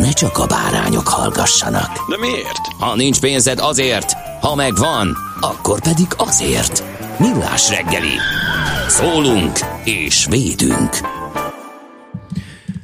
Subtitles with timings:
[0.00, 2.08] ne csak a bárányok hallgassanak.
[2.08, 2.66] De miért?
[2.78, 6.84] Ha nincs pénzed azért, ha megvan, akkor pedig azért.
[7.18, 8.16] Millás reggeli.
[8.88, 10.90] Szólunk és védünk.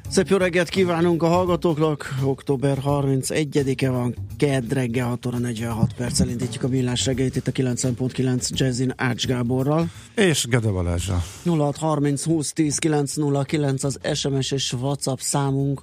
[0.09, 2.15] Szép jó reggelt kívánunk a hallgatóknak.
[2.25, 7.53] Október 31-e van, kedd reggel 6 óra 46 perc indítjuk a millás reggelit itt a
[7.53, 9.87] 9.9 Jazzin Ács Gáborral.
[10.15, 11.23] És Gede Balázsa.
[11.45, 15.83] 0630 20 10 909 az SMS és WhatsApp számunk,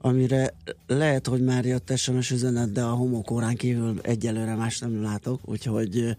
[0.00, 0.54] amire
[0.86, 6.16] lehet, hogy már jött SMS üzenet, de a homokórán kívül egyelőre más nem látok, úgyhogy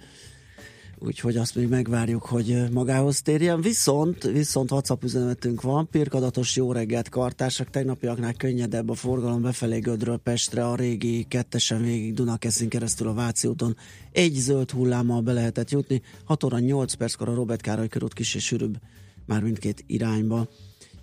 [1.04, 3.62] úgyhogy azt még megvárjuk, hogy magához térjen.
[3.62, 10.18] Viszont, viszont WhatsApp üzenetünk van, pirkadatos jó reggelt kartársak, tegnapiaknál könnyedebb a forgalom befelé Gödről
[10.18, 13.78] Pestre, a régi kettesen végig Dunakeszin keresztül a Váci úton.
[14.12, 18.36] Egy zöld hullámmal be lehetett jutni, 6 óra 8 perckor a Robert Károly körút kis
[18.36, 18.78] és sűrűbb,
[19.26, 20.48] már mindkét irányba.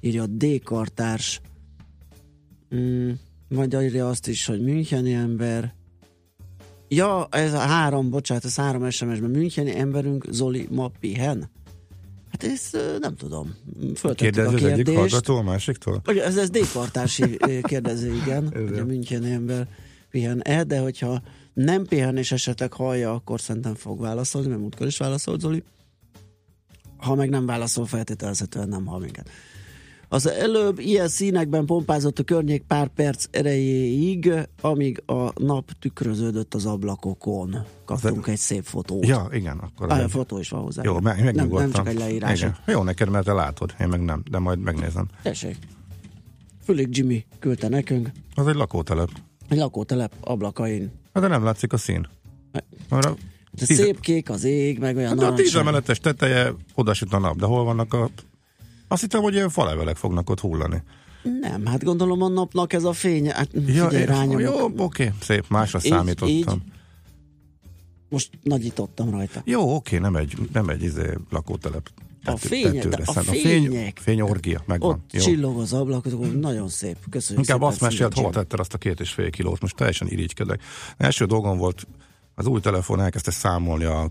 [0.00, 1.40] Írja a D kartárs,
[2.74, 3.10] mm,
[3.48, 5.76] majd írja azt is, hogy Müncheni ember,
[6.88, 11.50] Ja, ez a három, bocsánat, ez három SMS-ben Müncheni emberünk Zoli ma pihen?
[12.30, 13.54] Hát ezt nem tudom.
[13.94, 14.96] Föltettük Kérdez a az egyik kérdést.
[14.96, 16.02] hallgató a másiktól?
[16.06, 19.68] Ugye, Ez, ez D-kartási kérdező, igen, hogy a Müncheni ember
[20.10, 21.22] pihen-e, de hogyha
[21.54, 25.62] nem pihen és esetleg hallja, akkor szerintem fog válaszolni, mert múltkor is válaszolt Zoli.
[26.96, 29.28] Ha meg nem válaszol, feltételezhetően nem hall minket.
[30.10, 36.66] Az előbb ilyen színekben pompázott a környék pár perc erejéig, amíg a nap tükröződött az
[36.66, 37.56] ablakokon.
[37.84, 39.06] Kaptunk egy szép fotót.
[39.06, 39.92] Ja, igen, akkor...
[39.92, 40.82] Ah, a fotó is van hozzá.
[40.84, 41.70] Jó, meg, nem, nem megnyugodtam.
[41.72, 42.38] csak egy leírás.
[42.40, 42.56] Igen.
[42.66, 45.08] Jó neked, mert te látod, én meg nem, de majd megnézem.
[45.22, 45.56] Tessék.
[46.64, 48.10] Fülig Jimmy küldte nekünk.
[48.34, 49.10] Az egy lakótelep.
[49.48, 50.90] Egy lakótelep ablakain.
[51.14, 52.06] Hát de nem látszik a szín.
[52.88, 53.14] Arra
[53.52, 56.94] De tíz- szép kék az ég, meg olyan Hát de a tíz emeletes teteje, oda
[56.94, 58.10] süt a nap, de hol vannak a...
[58.88, 60.82] Azt hittem, hogy ilyen falevelek fognak ott hullani.
[61.40, 63.30] Nem, hát gondolom a napnak ez a fény.
[63.30, 64.40] Hát figyelj, én- rányomok.
[64.40, 66.28] jó, oké, szép, másra Így- számítottam.
[66.36, 66.46] így.
[68.08, 69.42] Most nagyítottam rajta.
[69.44, 71.90] Jó, oké, nem egy, nem egy izé, lakótelep.
[72.24, 73.26] A fények, de a szent.
[73.26, 73.70] fények.
[73.72, 74.90] fény, fényorgia, megvan.
[74.90, 75.20] Ott Jó.
[75.20, 76.96] csillog az ablakot, nagyon szép.
[77.10, 80.08] Köszönjük Inkább szépen, azt mesélt, hova tetted azt a két és fél kilót, most teljesen
[80.08, 80.62] irigykedek.
[80.96, 81.86] Első dolgom volt,
[82.34, 84.10] az új telefon elkezdte számolni a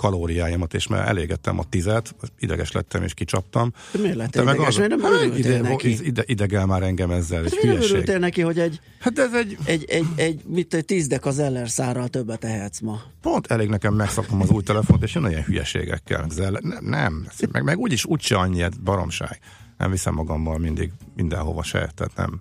[0.00, 3.72] kalóriáimat, és már elégettem a tizet, ideges lettem és kicsaptam.
[3.92, 4.66] De miért lettél ideges?
[4.66, 6.06] az- Miért nem Hát, örültél ide, neki?
[6.06, 9.84] Ide, idegel már engem ezzel, Hát miért örültél neki, hogy egy, Hát ez egy, egy,
[9.88, 13.00] egy, egy, mit, egy tízdek az Eller szárral többet ehetsz ma?
[13.20, 16.26] pont elég nekem megszaknom az új telefont, és jön ilyen hülyeségekkel.
[16.36, 19.38] Nem, nem, meg, meg úgyis úgyse annyi ez baromság.
[19.78, 22.40] Nem viszem magammal mindig mindenhova se, tehát nem.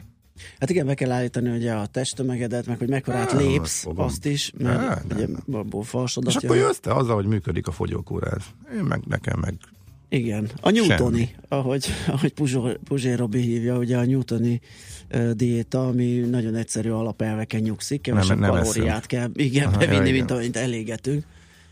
[0.60, 4.06] Hát igen, be kell állítani ugye a testtömegedet, meg hogy mekkorát Nem, lépsz, azt fogom.
[4.06, 5.60] azt is, Nem, mert nem, ugye nem.
[5.60, 6.66] abból És falsodat akkor jön.
[6.66, 8.42] jössz te azzal, hogy működik a fogyókúrád.
[8.76, 9.54] Én meg nekem meg
[10.10, 11.30] Igen, a Newtoni, Semmi.
[11.48, 14.62] ahogy, ahogy Puzsó- Puzsé Robi hívja, ugye a Newtoni
[15.14, 19.06] uh, diéta, ami nagyon egyszerű alapelveken nyugszik, kevesebb nem kalóriát eszünk.
[19.08, 20.14] kell igen, Aha, ja, bevinni, igen.
[20.14, 21.24] mint amit elégetünk,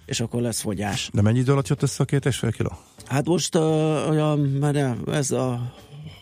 [0.05, 1.09] és akkor lesz fogyás.
[1.13, 2.71] De mennyi idő alatt jött össze a két és fél kiló?
[3.05, 3.61] Hát most uh,
[4.09, 5.73] olyan, már nem, ez a,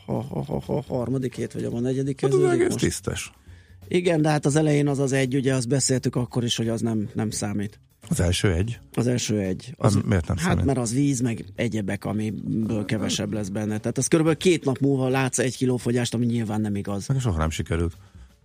[0.05, 2.85] a, a, a, a harmadik hét, vagy a negyedik Hát az kezdődik egész most.
[2.85, 3.31] tisztes.
[3.87, 6.81] Igen, de hát az elején az az egy, ugye azt beszéltük akkor is, hogy az
[6.81, 7.79] nem, nem számít.
[8.09, 8.79] Az első egy.
[8.93, 9.73] Az első egy.
[9.77, 10.65] Az miért nem Hát számít?
[10.65, 13.77] mert az víz, meg egyebek, amiből kevesebb lesz benne.
[13.77, 17.07] Tehát az körülbelül két nap múlva látsz egy kiló fogyást, ami nyilván nem igaz.
[17.07, 17.93] Meg soha nem sikerült.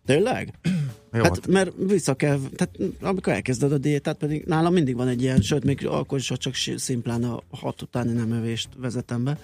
[0.07, 0.55] Tényleg?
[1.13, 5.23] Jó, Hát mert vissza kell, tehát amikor elkezded a diétát, pedig nálam mindig van egy
[5.23, 9.39] ilyen, sőt, még akkor is, ha csak szimplán a hat utáni nem evést vezetem be.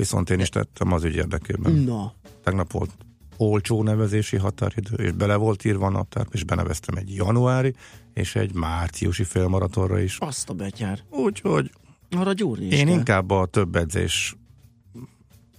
[0.00, 1.72] Viszont én is tettem az ügy érdekében.
[1.72, 2.12] Na,
[2.44, 2.90] Tegnap volt
[3.36, 7.74] olcsó nevezési határidő, és bele volt írva a naptár, és beneveztem egy januári,
[8.14, 10.16] és egy márciusi félmaratonra is.
[10.18, 10.98] azt a betyár.
[11.10, 11.70] Úgyhogy
[12.10, 12.94] Arra gyúrni is én kell.
[12.94, 14.36] inkább a több edzés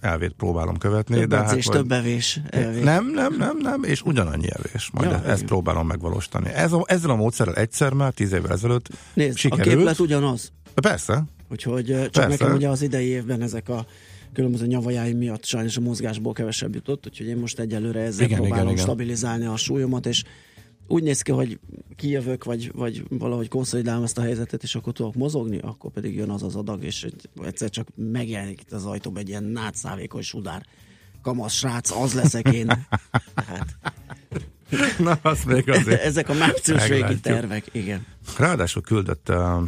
[0.00, 1.16] elvét próbálom követni.
[1.18, 2.40] Több de edzés, hát, több evés.
[2.50, 2.82] elvég.
[2.82, 4.90] nem, nem, nem, nem, és ugyanannyi evés.
[4.92, 5.46] Majd Ja, ezt igen.
[5.46, 6.48] próbálom megvalósítani.
[6.48, 9.76] Ez a, ezzel a módszerrel egyszer már, tíz évvel ezelőtt Nézd, a sikerült.
[9.76, 10.52] képlet ugyanaz.
[10.74, 12.28] Persze, Úgyhogy csak Persze.
[12.28, 13.86] nekem ugye az idei évben ezek a
[14.32, 18.62] különböző nyavajáim miatt sajnos a mozgásból kevesebb jutott, úgyhogy én most egyelőre ezzel Igen, próbálom
[18.62, 18.84] igen, igen.
[18.84, 20.24] stabilizálni a súlyomat, és
[20.86, 21.58] úgy néz ki, hogy
[21.96, 26.30] kijövök, vagy, vagy valahogy konszolidálom ezt a helyzetet, és akkor tudok mozogni, akkor pedig jön
[26.30, 30.66] az az adag, és egy- egyszer csak megjelenik itt az ajtóban egy ilyen nátszávékony sudár
[31.22, 32.66] kamasz srác, az leszek én.
[33.34, 33.76] Tehát,
[34.98, 36.02] na az még azért.
[36.10, 38.06] ezek a március végi tervek, igen.
[38.38, 39.62] Ráadásul küldött, uh,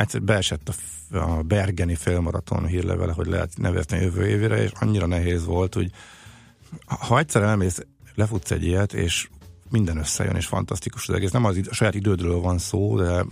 [0.00, 5.44] egyszer beesett a, a Bergeni félmaraton hírlevele, hogy lehet nevezni jövő évére, és annyira nehéz
[5.44, 5.90] volt, hogy
[6.86, 9.28] ha egyszer elmész, lefutsz egy ilyet, és
[9.70, 11.30] minden összejön, és fantasztikus az egész.
[11.30, 13.24] Nem az a saját idődről van szó, de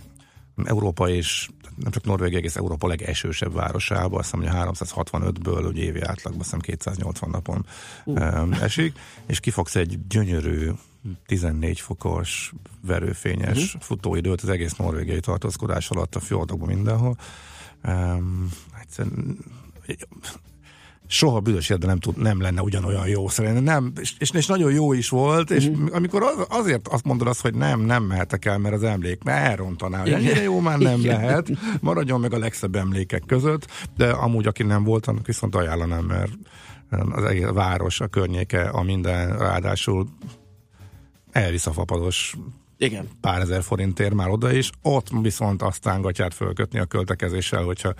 [0.63, 6.01] Európa és nem csak Norvégia, egész Európa legesősebb városába, azt hiszem, hogy 365-ből ugye évi
[6.01, 7.65] átlagban azt hiszem 280 napon
[8.05, 10.71] um, esik, és kifogsz egy gyönyörű
[11.25, 13.81] 14 fokos, verőfényes uh-huh.
[13.81, 17.17] futóidőt az egész norvégiai tartózkodás alatt a fjordokban mindenhol.
[17.83, 18.49] Um,
[18.81, 19.37] egyszerűen
[21.11, 23.63] soha büdös életben nem, tud, nem lenne ugyanolyan jó szerintem.
[23.63, 25.85] Nem, és, és, és nagyon jó is volt, és Mhm.
[25.91, 29.45] amikor az, azért azt mondod azt, hogy nem, nem mehetek el, mert az emlék, mert
[29.47, 31.21] elrontaná, hogy ennyire jó már nem Igen.
[31.21, 31.49] lehet,
[31.79, 33.67] maradjon meg a legszebb emlékek között,
[33.97, 36.31] de amúgy, aki nem volt, annak viszont ajánlanám, mert
[36.89, 40.07] az egész város, a környéke, a minden, ráadásul
[41.31, 42.35] elvisz a fapados
[42.77, 43.07] Igen.
[43.21, 47.93] pár ezer forintért már oda is, ott viszont aztán gatyát fölkötni a költekezéssel, hogyha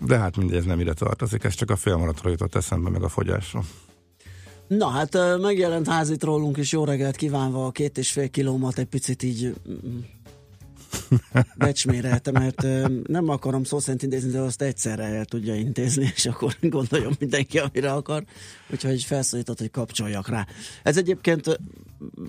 [0.00, 3.08] de hát mindegy, ez nem ide tartozik, ez csak a félmaratról jutott eszembe, meg a
[3.08, 3.62] fogyásra.
[4.66, 8.86] Na hát megjelent házit rólunk is, jó reggelt kívánva a két és fél kilómat egy
[8.86, 9.98] picit így mm,
[11.56, 12.62] becsmérelte, mert
[13.06, 17.58] nem akarom szó szerint intézni, de azt egyszerre el tudja intézni, és akkor gondoljon mindenki,
[17.58, 18.24] amire akar.
[18.70, 20.46] Úgyhogy felszólított, hogy kapcsoljak rá.
[20.82, 21.60] Ez egyébként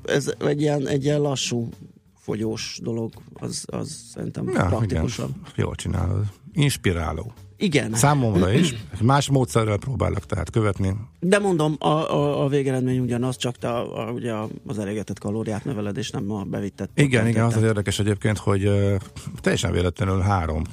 [0.05, 1.69] ez egy ilyen, egy ilyen lassú
[2.15, 5.29] fogyós dolog, az, az szerintem Ja, praktikusabb.
[5.29, 6.25] igen, jól csinálod.
[6.53, 7.33] Inspiráló.
[7.57, 8.75] Igen, Számomra is.
[9.01, 10.95] Más módszerrel próbálok tehát követni.
[11.19, 14.33] de mondom, a, a, a végeredmény ugyanaz, csak te a, a, ugye
[14.67, 16.89] az elégetett kalóriát növeled, és nem a bevittet.
[16.95, 18.95] Igen, igen, az az érdekes egyébként, hogy uh,
[19.41, 20.63] teljesen véletlenül három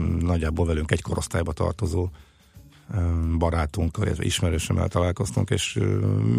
[0.00, 2.08] mm, nagyjából velünk egy korosztályba tartozó
[3.38, 5.78] barátunkkal, illetve ismerősömmel találkoztunk, és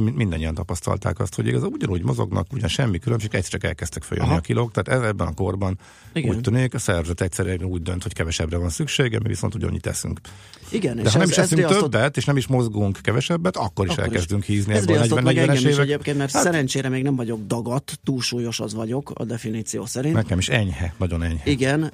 [0.03, 4.29] mi- mindannyian tapasztalták azt, hogy igaz, ugyanúgy mozognak, ugyan semmi különbség, egyszer csak elkezdtek följönni
[4.29, 4.37] Aha.
[4.37, 5.77] a kilók, tehát ez ebben a korban
[6.13, 6.35] Igen.
[6.35, 10.19] úgy tűnik, a szervezet egyszerűen úgy dönt, hogy kevesebbre van szüksége, mi viszont ugyanúgy teszünk.
[10.71, 13.57] Igen, De és ha nem ez, is eszünk riasztott- többet, és nem is mozgunk kevesebbet,
[13.57, 14.09] akkor is Akkor is.
[14.11, 15.79] elkezdünk hízni Ez riasztott meg 40-es engem is évek.
[15.79, 20.13] egyébként, mert Hát- szerencsére még nem vagyok dagat, túlsúlyos az vagyok a definíció szerint.
[20.15, 21.41] Nekem is enyhe, nagyon enyhe.
[21.45, 21.91] Igen,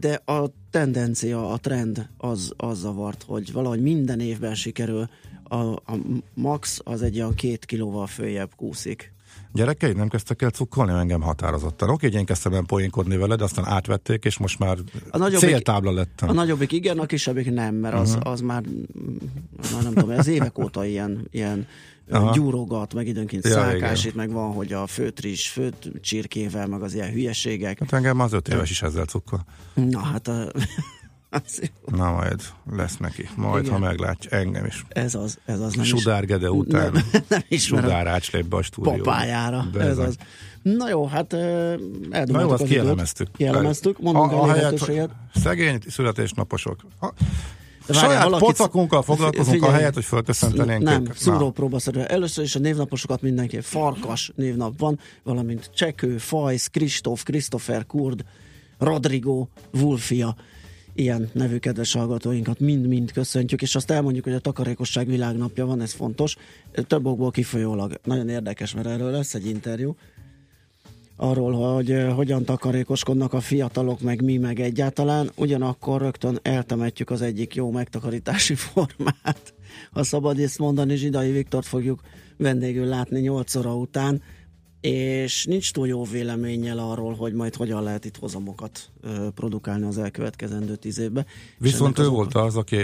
[0.00, 5.08] de a tendencia, a trend az, az zavart, hogy valahogy minden évben sikerül,
[5.44, 5.98] a, a
[6.34, 9.12] max az egy olyan két kilóval följebb kúszik.
[9.52, 11.90] Gyerekeid nem kezdtek el cukkolni engem határozottan.
[11.90, 14.78] Oké, én kezdtem el poénkodni veled, aztán átvették, és most már
[15.10, 16.28] A nagyobbik- céltábla lettem.
[16.28, 18.30] A nagyobbik igen, a kisebbik nem, mert az, Uh-huh.
[18.32, 18.62] az már,
[19.62, 21.66] az már nem tudom, ez évek óta ilyen, ilyen
[22.10, 22.34] Aha.
[22.34, 27.10] gyúrogat, meg időnként Ja, szálkásít, meg van, hogy a főtris, főt csirkével, meg az ilyen
[27.10, 27.78] hülyeségek.
[27.78, 29.44] Hát engem az öt éves is ezzel cukkol.
[29.74, 30.62] Na hát, a, az,
[31.86, 32.40] Na majd
[32.76, 33.28] lesz neki.
[33.36, 33.74] Majd, Igen.
[33.80, 34.84] ha meglátja engem is.
[34.88, 36.94] ez az, ez az nem Sudár Gede után.
[36.96, 38.96] is, nem, nem ismerem Sudár ácslép a stúdióba.
[39.02, 40.16] papájára, De ez a- az.
[40.62, 43.28] Na jó, hát Na jó, azt az kielemeztük.
[43.36, 45.10] Kielemeztük, mondunk A- lehetőséget.
[45.32, 46.76] hogy Szegény születésnaposok.
[47.00, 47.06] A,
[47.86, 49.72] De várjál, saját valakit- pocakunkkal foglalkozunk, Figyelj.
[49.72, 51.18] ahelyett, hogy fölköszöntenénk Nem, őket.
[51.18, 52.06] szúrópróbaszerűen.
[52.08, 53.60] Először is a névnaposokat mindenki.
[53.60, 58.24] Farkas névnap van, valamint Csekő, Fajsz, Kristóf, Christopher, Kurd,
[58.78, 60.36] Rodrigo, Wulfia.
[60.94, 65.92] Ilyen nevű kedves hallgatóinkat mind-mind köszöntjük, és azt elmondjuk, hogy a takarékosság világnapja van, ez
[65.92, 66.36] fontos.
[66.86, 68.00] Több okból kifolyólag.
[68.04, 69.96] Nagyon érdekes, mert erről lesz egy interjú
[71.16, 77.22] arról, hogy eh, hogyan takarékoskodnak a fiatalok, meg mi, meg egyáltalán, ugyanakkor rögtön eltemetjük az
[77.22, 79.54] egyik jó megtakarítási formát.
[79.92, 82.00] Ha szabad ezt mondani, Zsidai Viktort fogjuk
[82.36, 84.22] vendégül látni 8 óra után,
[84.84, 88.90] és nincs túl jó véleménnyel arról, hogy majd hogyan lehet itt hozamokat
[89.34, 91.26] produkálni az elkövetkezendő tíz évben.
[91.58, 92.76] Viszont ő volt az, aki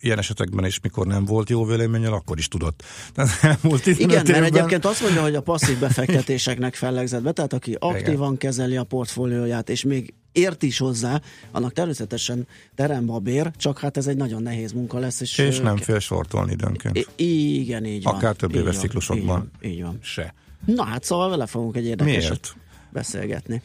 [0.00, 2.82] ilyen esetekben is, mikor nem volt jó véleménnyel, akkor is tudott.
[3.14, 4.42] Tehát elmúlt 15 Igen, mert évben...
[4.42, 9.68] egyébként azt mondja, hogy a passzív befektetéseknek fellegzett be, tehát aki aktívan kezeli a portfólióját,
[9.68, 14.42] és még ért is hozzá, annak természetesen terembe a bér, csak hát ez egy nagyon
[14.42, 15.20] nehéz munka lesz.
[15.20, 17.06] És, És nem fél sortolni időnként.
[17.16, 18.14] I- igen, így van.
[18.14, 19.50] Akár több éves ciklusokban.
[19.60, 19.98] Így van, így van.
[20.02, 20.34] Se.
[20.64, 22.56] Na hát szóval vele fogunk egy érdekeset
[22.92, 23.62] beszélgetni.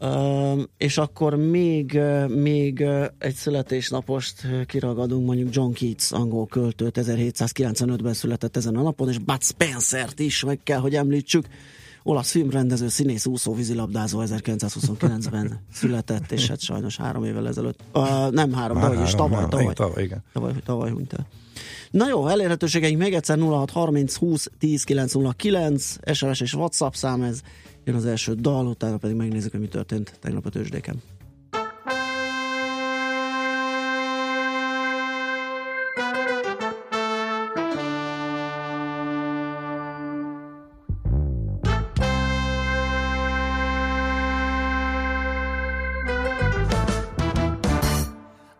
[0.00, 2.84] Uh, és akkor még, még
[3.18, 9.42] egy születésnapost kiragadunk, mondjuk John Keats, angol költőt, 1795-ben született ezen a napon, és Bud
[9.42, 11.46] Spencer-t is meg kell, hogy említsük.
[12.02, 18.52] Olasz filmrendező, színész, úszó, vízilabdázó 1929-ben született, és hát sajnos három évvel ezelőtt, uh, nem
[18.52, 20.22] három, Már tavaly is, három, tavaly, tavaly, igen, tavaly, igen.
[20.32, 21.26] tavaly, tavaly hunyt el.
[21.94, 27.40] Na jó, elérhetőségeink még egyszer 06 30 20 10 909, SMS és WhatsApp szám ez,
[27.84, 31.02] jön az első dal, utána pedig megnézzük, hogy mi történt tegnap a tőzsdéken.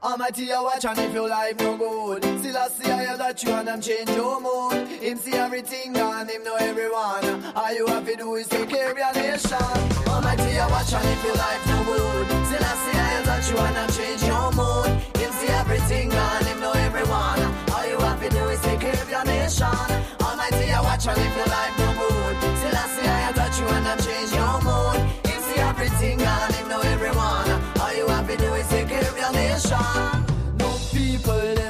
[0.00, 2.33] Almighty, I watch and if your life no good
[2.70, 6.56] See I that you and I'm change your mood Him see everything and him know
[6.56, 7.44] everyone.
[7.54, 9.60] All you have to do is take care of your nation.
[10.08, 13.58] Almighty, I watch and if your life no good Still I see I that you
[13.58, 14.88] and I'm change your mood
[15.20, 17.40] Him see everything and him know everyone.
[17.68, 19.84] All you have to do is take care of your nation.
[20.24, 23.66] Almighty, I watch and if your life no good Still I see I that you
[23.76, 27.48] and I'm change your mood Him see everything and him know everyone.
[27.76, 30.24] All you have to do is take care of your nation.
[30.56, 31.63] No people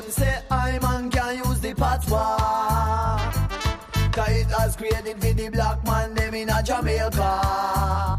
[0.74, 3.30] I man can use the patois
[4.10, 8.18] Cause it has created for the black man them in a Jamaica.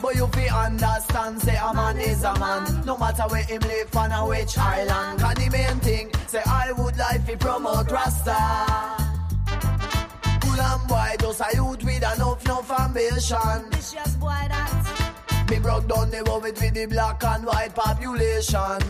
[0.00, 2.84] But you fi understand, say a man is a man.
[2.84, 5.20] No matter where him live on a which island.
[5.20, 8.36] Cause the main thing, say I would like fi promote Rasta.
[10.40, 15.46] Cool and boy, just a youth with enough, enough ambition Vicious boy that.
[15.50, 18.82] Me broke down the world with the black and white population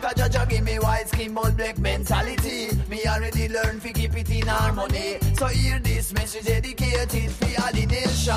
[0.00, 2.68] Cause Jaja give me white skin but black mentality.
[2.88, 5.18] Me already learn fi keep it in harmony.
[5.34, 8.34] So hear this message dedicated for all the nation.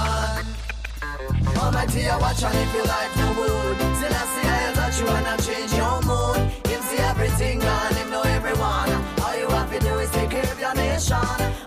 [1.58, 5.38] Almighty, I watch and if your life no good Still I I touch you I
[5.38, 6.38] change your mood.
[6.66, 8.92] Him see everything and him know everyone.
[9.22, 11.18] All you have to do is take care of your nation.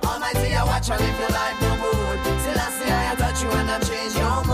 [0.02, 3.78] Almighty, I watch and if your life no good Still I I touch you I
[3.78, 4.53] change your mood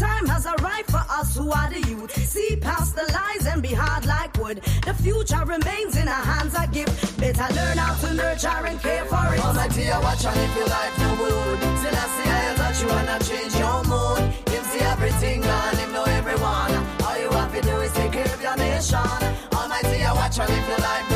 [0.00, 2.10] time has arrived for us who are the youth.
[2.26, 4.62] See past the lies and be hard like wood.
[4.86, 7.20] The future remains in our hands, a gift.
[7.20, 9.40] Better learn how to nurture and care for it.
[9.44, 12.90] Almighty, I watch and if your life no good Still I see I touch you
[12.90, 16.72] I change your mood Him see everything and him know everyone
[17.04, 18.98] All you have to do is take care of your nation
[19.52, 21.09] Almighty, I watch and if your life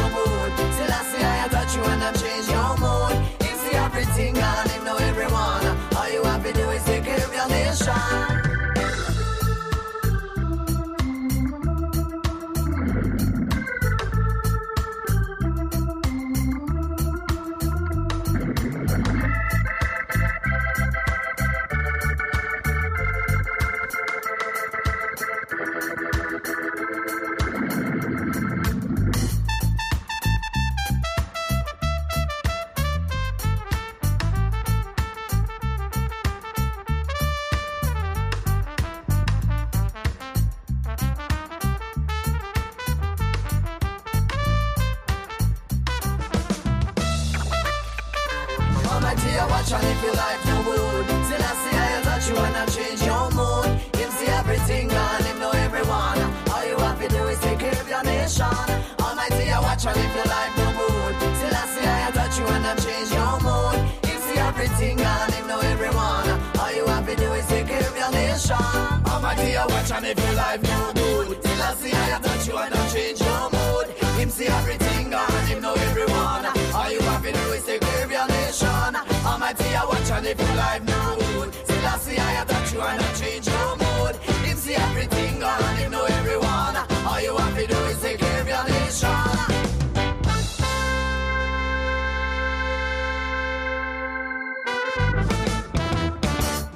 [71.74, 73.86] I see I touch you I change your mood.
[74.20, 76.46] Him see everything and him know everyone.
[76.72, 78.94] All you have to do is take care of your nation
[79.26, 81.52] Almighty, I watch and if your life no good
[81.84, 84.14] I see I touch you I change your mood.
[84.46, 86.76] Him see everything and him know everyone.
[87.08, 89.43] All you have to do is take care of your nation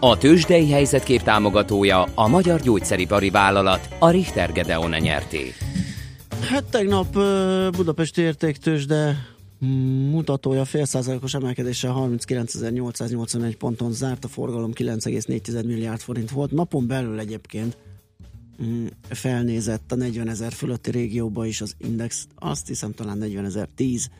[0.00, 5.52] A tőzsdei helyzetkép támogatója a Magyar Gyógyszeripari Vállalat, a Richter Gedeon nyerté.
[6.40, 7.12] Hát tegnap
[7.76, 9.16] Budapesti értéktős, de
[10.10, 16.50] mutatója fél százalékos emelkedéssel 39.881 ponton zárt, a forgalom 9,4 milliárd forint volt.
[16.50, 17.76] Napon belül egyébként
[18.62, 23.68] mm, felnézett a 40 ezer fölötti régióba is az index, azt hiszem talán 40 ezer
[23.74, 24.10] 10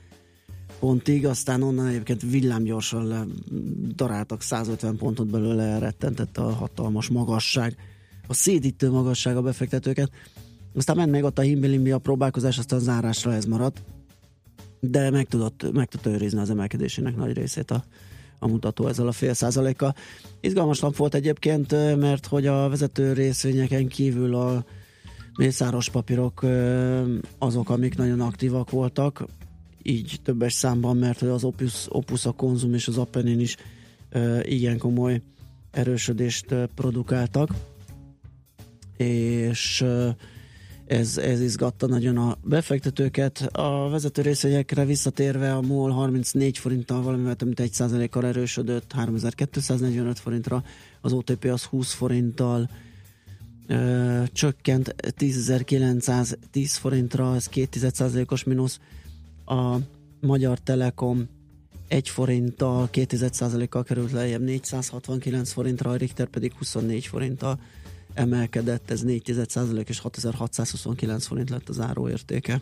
[0.79, 3.33] pontig, aztán onnan egyébként villámgyorsan
[3.97, 7.77] daráltak 150 pontot belőle, elrettentette a hatalmas magasság,
[8.27, 10.11] a szédítő magasság a befektetőket.
[10.75, 13.83] Aztán ment még ott a himbilimbi a próbálkozás, aztán zárásra ez maradt
[14.81, 17.85] de meg tudott, meg tudott őrizni az emelkedésének nagy részét a,
[18.39, 19.95] a mutató ezzel a fél százalékkal.
[20.41, 24.65] Izgalmas nap volt egyébként, mert hogy a vezető részvényeken kívül a
[25.37, 26.47] mészáros papírok
[27.39, 29.25] azok, amik nagyon aktívak voltak,
[29.89, 33.57] így többes számban, mert az Opus, Opus a Konzum és az Appenin is
[34.43, 35.21] igen komoly
[35.71, 37.51] erősödést produkáltak,
[38.97, 39.85] és
[40.87, 43.49] ez, ez izgatta nagyon a befektetőket.
[43.53, 50.65] A vezető részvényekre visszatérve a MOL 34 forinttal valamivel több mint 1%-kal erősödött 3245 forintra,
[51.01, 52.71] az OTP az 20 forinttal
[53.67, 58.81] ö, csökkent 10.910 forintra, ez 2,1%-os mínusz.
[59.49, 59.77] A
[60.21, 61.29] Magyar Telekom
[61.89, 67.61] 1 forinttal, 2,1%-kal került lejjebb 469 forintra, a Richter pedig 24 forinttal
[68.15, 69.29] emelkedett, ez 4
[69.87, 72.61] és 6629 forint lett az áróértéke.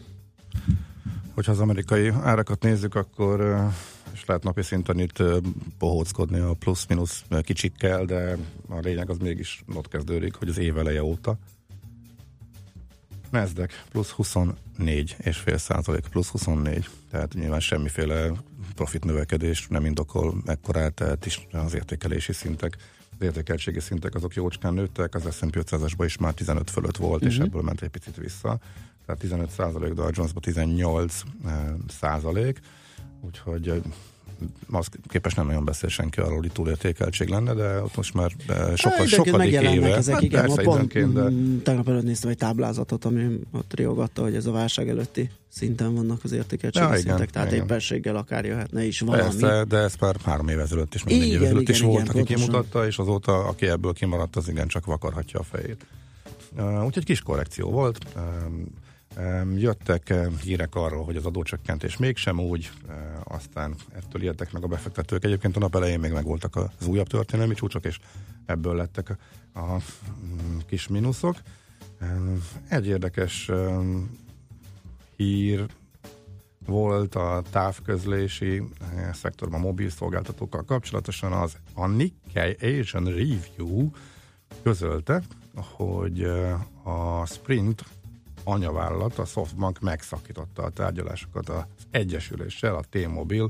[1.34, 3.70] Hogyha az amerikai árakat nézzük, akkor
[4.12, 5.22] és lehet napi szinten itt
[5.78, 8.36] bohóckodni a plusz-minusz kicsikkel, de
[8.68, 11.38] a lényeg az mégis ott kezdődik, hogy az év eleje óta
[13.30, 18.32] Nasdaq plusz 24 és fél százalék, plusz 24, tehát nyilván semmiféle
[18.74, 22.76] profit növekedés nem indokol ekkorát, tehát is az értékelési szintek
[23.18, 27.30] az értékeltségi szintek azok jócskán nőttek, az S&P 500-asban is már 15 fölött volt, uh-huh.
[27.30, 27.46] és mhm.
[27.46, 28.58] ebből ment egy picit vissza.
[29.06, 31.22] Tehát 15 százalék, Dow Jonesban 18
[32.00, 32.60] százalék,
[33.20, 33.82] úgyhogy
[34.70, 38.30] az képes nem nagyon beszél senki arról, hogy túlértékeltség lenne, de ott most már
[38.74, 39.96] sokkal, sokadik éve.
[39.96, 41.30] Ezek, hát igen, persze, pont, de...
[41.62, 46.24] Tegnap előtt néztem egy táblázatot, ami ott riogatta, hogy ez a válság előtti szinten vannak
[46.24, 47.62] az értékeltségi ja, igen, szintek, tehát igen.
[47.62, 49.22] éppenséggel akár jöhetne is valami.
[49.22, 52.22] Persze, de ez már három év ezelőtt is, még négy év ezelőtt is volt, aki
[52.22, 55.86] kimutatta, és azóta, aki ebből kimaradt, az igen csak vakarhatja a fejét.
[56.56, 57.98] Uh, úgyhogy kis korrekció volt.
[58.16, 58.22] Uh,
[59.54, 62.70] Jöttek hírek arról, hogy az adócsökkentés mégsem úgy,
[63.24, 65.24] aztán ettől jöttek meg a befektetők.
[65.24, 67.98] Egyébként a nap elején még megvoltak az újabb történelmi csúcsok, és
[68.46, 69.16] ebből lettek
[69.54, 71.36] a mm, kis mínuszok.
[72.68, 73.50] Egy érdekes
[75.16, 75.66] hír
[76.66, 78.62] volt a távközlési
[79.12, 83.90] szektorban mobil szolgáltatókkal kapcsolatosan az a Nikkei Asian Review
[84.62, 85.22] közölte,
[85.54, 86.22] hogy
[86.82, 87.84] a Sprint
[88.46, 93.48] anyavállalat, a Softbank megszakította a tárgyalásokat az Egyesüléssel, a T-Mobile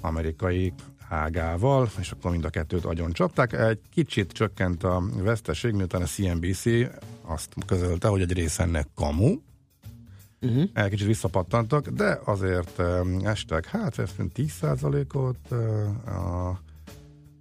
[0.00, 0.72] amerikai
[1.08, 3.52] ágával, és akkor mind a kettőt agyon csapták.
[3.52, 6.64] Egy kicsit csökkent a veszteség, miután a CNBC
[7.22, 9.34] azt közölte, hogy egy rész ennek kamu,
[10.40, 10.68] uh-huh.
[10.72, 16.60] egy kicsit visszapattantak, de azért um, estek, hát 10%-ot, uh, a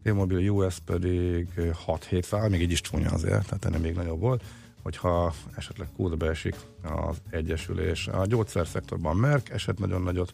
[0.04, 1.48] T-Mobile US pedig
[1.88, 4.44] 6-7 még így is csúnya azért, tehát ennek még nagyobb volt
[4.84, 8.08] hogyha esetleg kódba esik az egyesülés.
[8.08, 10.34] A gyógyszerszektorban Merck esett nagyon nagyot,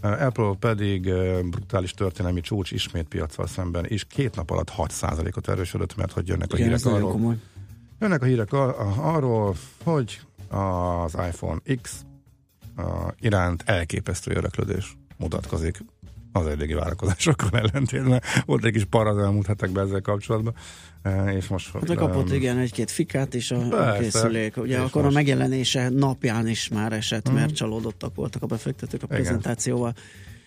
[0.00, 1.02] Apple pedig
[1.50, 6.52] brutális történelmi csúcs ismét piacval szemben is két nap alatt 6%-ot erősödött, mert hogy jönnek
[6.52, 7.10] Igen, a hírek arról.
[7.10, 7.36] Komoly.
[8.00, 8.52] Jönnek a hírek
[8.96, 12.04] arról, hogy az iPhone X
[13.20, 15.84] iránt elképesztő öröklődés mutatkozik
[16.38, 18.22] az eddigi várakozásokkal ellentétben.
[18.46, 20.54] Volt egy kis para az elmúlt hetekben ezzel kapcsolatban.
[21.02, 24.56] E, és most, hát kapott um, igen egy-két fikát is a, persze, a készülék.
[24.56, 25.14] Ugye akkor most...
[25.14, 27.54] a megjelenése napján is már esett, mert hmm.
[27.54, 29.16] csalódottak voltak a befektetők a igen.
[29.22, 29.94] prezentációval.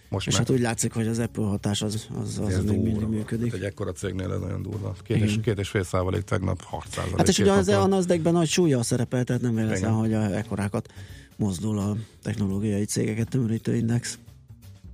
[0.10, 0.48] Most és meg...
[0.48, 3.52] hát úgy látszik, hogy az Apple hatás az, az, az, az még mindig működik.
[3.52, 4.96] Hát egy ekkora cégnél ez nagyon durva.
[5.04, 7.18] Két, és, két és fél százalék tegnap 6 százalék.
[7.18, 10.94] Hát és ugye az a nasdaq nagy súlya szerepel, tehát nem véletlen, hogy a ekkorákat
[11.36, 14.18] mozdul a technológiai cégeket tömörítő index.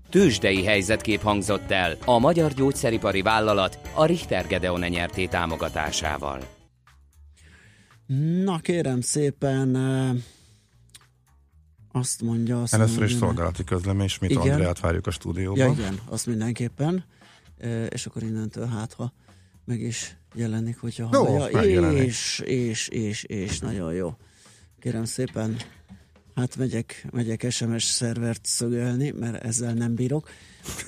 [0.10, 6.40] Tőzsdei helyzetkép hangzott el a Magyar Gyógyszeripari Vállalat a Richter Gedeon nyerté támogatásával.
[8.44, 9.76] Na kérem szépen,
[11.92, 12.62] azt mondja...
[12.62, 14.50] Azt Először is szolgálati közlemény, mit igen.
[14.50, 15.68] Andrát várjuk a stúdióban.
[15.68, 17.04] Ja, igen, azt mindenképpen.
[17.90, 19.14] És akkor innentől hát, ha
[19.66, 21.92] meg is jelenik, hogyha jó, hallja.
[21.92, 24.18] És, és, és, és, nagyon jó.
[24.80, 25.58] Kérem szépen,
[26.38, 30.30] hát megyek, megyek SMS szervert szögölni, mert ezzel nem bírok.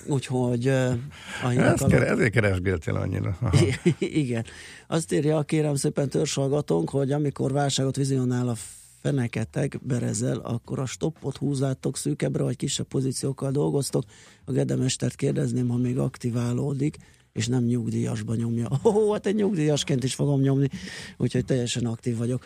[0.07, 1.91] Úgyhogy a Ezt alatt...
[1.91, 3.38] Ezért keresgéltél annyira.
[3.99, 4.45] Igen.
[4.88, 8.55] Azt írja, kérem szépen törzsalgatónk, hogy amikor válságot vizionál a
[9.01, 14.03] feneketek berezel, akkor a stoppot húzátok szűkebbre, vagy kisebb pozíciókkal dolgoztok.
[14.45, 16.97] A gedemestert kérdezném, ha még aktiválódik,
[17.33, 18.67] és nem nyugdíjasba nyomja.
[18.83, 20.69] Ó, oh, hát egy nyugdíjasként is fogom nyomni,
[21.17, 22.45] úgyhogy teljesen aktív vagyok.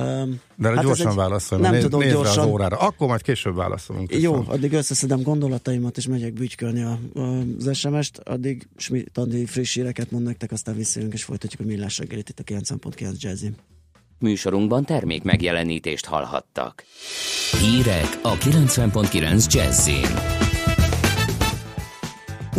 [0.00, 2.44] Um, De hát gyorsan egy, válaszolj, nem néz, tudom nézd gyorsan.
[2.44, 2.76] az órára.
[2.76, 4.12] Akkor majd később válaszolunk.
[4.12, 4.48] Jó, viszont.
[4.48, 7.20] addig összeszedem gondolataimat, és megyek bütykölni a, a,
[7.58, 11.98] az SMS-t, addig Schmidt Andi friss híreket mond nektek, aztán visszajönk, és folytatjuk a millás
[11.98, 13.52] reggelit itt a 9.9 Jazzy.
[14.18, 16.84] Műsorunkban termék megjelenítést hallhattak.
[17.60, 20.41] Hírek a 90.9 Jazzin.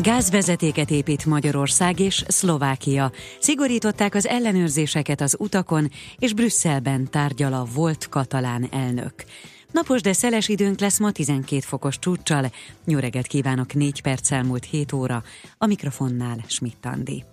[0.01, 3.11] Gázvezetéket épít Magyarország és Szlovákia.
[3.39, 9.13] Szigorították az ellenőrzéseket az utakon, és Brüsszelben tárgyal a volt katalán elnök.
[9.71, 12.51] Napos, de szeles időnk lesz ma 12 fokos csúccsal.
[12.85, 15.23] Reggelt kívánok, 4 perc elmúlt 7 óra.
[15.57, 17.23] A mikrofonnál Schmidt Andi.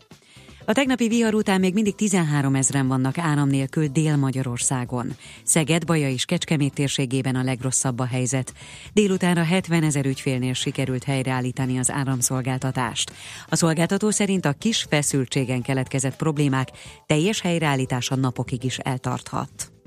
[0.64, 5.16] A tegnapi vihar után még mindig 13 ezeren vannak áram nélkül Dél-Magyarországon.
[5.44, 8.52] Szeged, Baja és Kecskemét térségében a legrosszabb a helyzet.
[8.92, 13.12] Délutánra 70 ezer ügyfélnél sikerült helyreállítani az áramszolgáltatást.
[13.48, 16.68] A szolgáltató szerint a kis feszültségen keletkezett problémák
[17.06, 19.79] teljes helyreállítása napokig is eltarthat.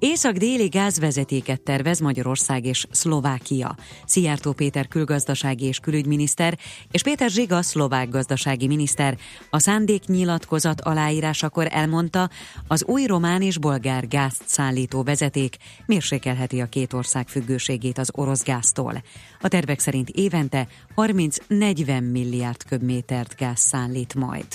[0.00, 3.76] Észak-déli gázvezetéket tervez Magyarország és Szlovákia.
[4.06, 6.58] Szijjártó Péter külgazdasági és külügyminiszter
[6.90, 9.16] és Péter Zsiga szlovák gazdasági miniszter
[9.50, 12.30] a szándéknyilatkozat aláírásakor elmondta,
[12.68, 18.44] az új román és bolgár gázt szállító vezeték mérsékelheti a két ország függőségét az orosz
[18.44, 19.02] gáztól.
[19.40, 24.46] A tervek szerint évente 30-40 milliárd köbmétert gáz szállít majd.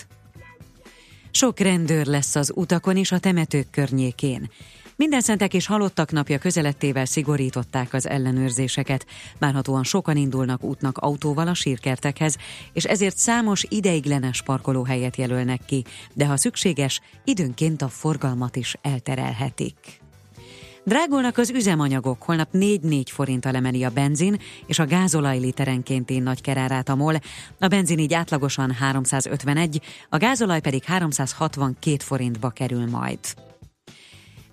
[1.32, 4.50] Sok rendőr lesz az utakon és a temetők környékén.
[4.98, 9.06] Minden szentek és halottak napja közelettével szigorították az ellenőrzéseket.
[9.40, 12.38] Várhatóan sokan indulnak útnak autóval a sírkertekhez,
[12.74, 19.76] és ezért számos ideiglenes parkolóhelyet jelölnek ki, de ha szükséges, időnként a forgalmat is elterelhetik.
[20.84, 26.90] Drágulnak az üzemanyagok, holnap 4-4 forinttal emeli a benzin, és a gázolaj literenkénti nagy kerárát
[26.90, 27.16] a MOL.
[27.60, 33.20] A benzin így átlagosan 351, a gázolaj pedig 362 forintba kerül majd.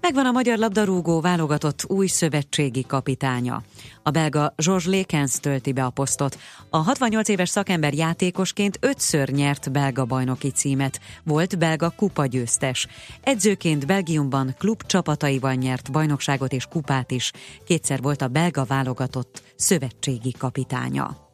[0.03, 3.63] Megvan a magyar labdarúgó válogatott új szövetségi kapitánya.
[4.03, 6.39] A belga George Lékens tölti be a posztot.
[6.71, 12.87] A 68 éves szakember játékosként ötször nyert belga bajnoki címet, volt belga kupa győztes.
[13.21, 17.33] Edzőként Belgiumban klub csapataival nyert bajnokságot és kupát is.
[17.65, 21.32] Kétszer volt a belga válogatott szövetségi kapitánya.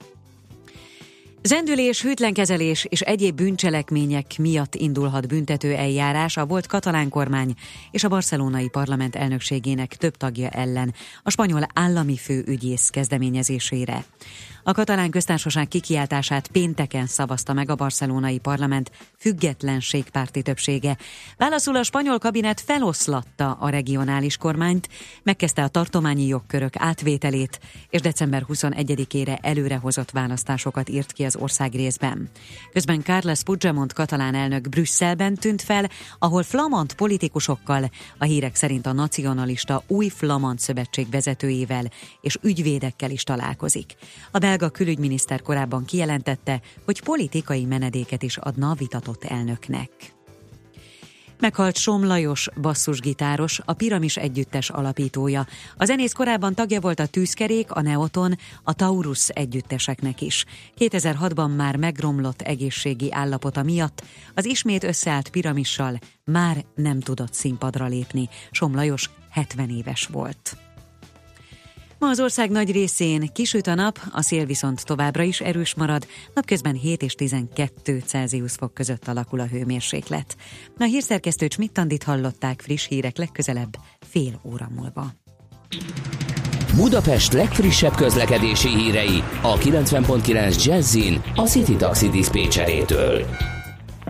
[1.43, 7.55] Zendülés, hűtlenkezelés és egyéb bűncselekmények miatt indulhat büntető eljárás a volt katalán kormány
[7.91, 14.05] és a barcelonai parlament elnökségének több tagja ellen a spanyol állami főügyész kezdeményezésére.
[14.63, 20.97] A katalán köztársaság kikiáltását pénteken szavazta meg a barcelonai parlament függetlenségpárti többsége.
[21.37, 24.89] Válaszul a spanyol kabinet feloszlatta a regionális kormányt,
[25.23, 32.29] megkezdte a tartományi jogkörök átvételét, és december 21-ére előrehozott választásokat írt ki az ország részben.
[32.73, 38.93] Közben Carles Puigdemont katalán elnök Brüsszelben tűnt fel, ahol flamand politikusokkal, a hírek szerint a
[38.93, 43.95] nacionalista új flamand szövetség vezetőjével és ügyvédekkel is találkozik.
[44.31, 50.18] A belga külügyminiszter korábban kijelentette, hogy politikai menedéket is adna a vitatott elnöknek.
[51.41, 55.47] Meghalt Som Lajos basszusgitáros, a Piramis együttes alapítója.
[55.77, 60.45] A zenész korábban tagja volt a Tűzkerék, a Neoton, a Taurus együtteseknek is.
[60.79, 68.29] 2006-ban már megromlott egészségi állapota miatt az ismét összeállt Piramissal már nem tudott színpadra lépni.
[68.51, 70.68] Som Lajos 70 éves volt.
[71.99, 76.07] Ma az ország nagy részén kisüt a nap, a szél viszont továbbra is erős marad,
[76.35, 80.37] napközben 7 és 12 Celsius fok között alakul a hőmérséklet.
[80.79, 85.07] A hírszerkesztő Csmittandit hallották friss hírek legközelebb fél óra múlva.
[86.77, 93.27] Budapest legfrissebb közlekedési hírei a 90.9 Jazzin a City Taxi Dispécsejétől.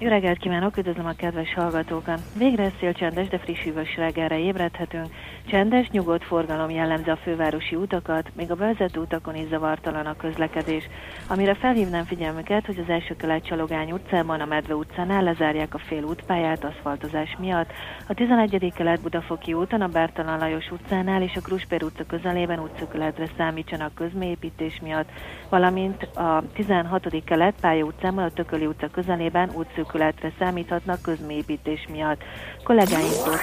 [0.00, 2.20] Jó reggelt kívánok, üdvözlöm a kedves hallgatókat!
[2.38, 5.06] Végre szélcsendes, de friss hűvös reggelre ébredhetünk.
[5.48, 10.88] Csendes, nyugodt forgalom jellemzi a fővárosi utakat, még a vezető utakon is zavartalan a közlekedés.
[11.28, 16.02] Amire felhívnám figyelmüket, hogy az első kelet Csalogány utcában, a Medve utcánál lezárják a fél
[16.02, 17.70] útpályát aszfaltozás miatt.
[18.08, 18.72] A 11.
[18.76, 24.80] kelet Budafoki úton, a Bertalan Lajos utcánál és a Krusper utca közelében útszökületre számítsanak közmélyépítés
[24.82, 25.08] miatt,
[25.48, 27.24] valamint a 16.
[27.24, 32.22] kelet Pálya utcában, a Tököli utca közelében útszökületre számíthatnak közmélyépítés miatt.
[32.64, 33.34] Kollégáinktól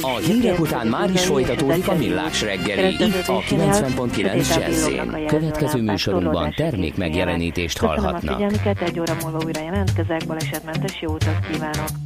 [0.00, 5.26] A hírek után már is folyt folytatódik a millás reggeli, itt a 90.9 Jazzén.
[5.26, 8.20] Következő műsorunkban termék megjelenítést hallhatnak.
[8.20, 12.05] Köszönöm a figyelmüket, egy óra múlva újra jelentkezek, balesetmentes jó utat kívánok!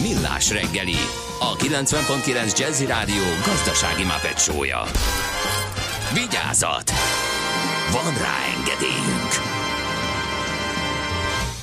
[0.00, 0.96] Millás reggeli,
[1.40, 4.82] a 90.9 Jazzy Rádió gazdasági mapetsója.
[6.14, 6.92] Vigyázat!
[7.92, 9.32] Van rá engedélyünk!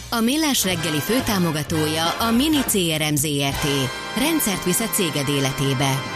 [0.10, 3.68] A Millás reggeli főtámogatója a Mini CRM Zrt.
[4.18, 6.13] Rendszert visz a céged életébe.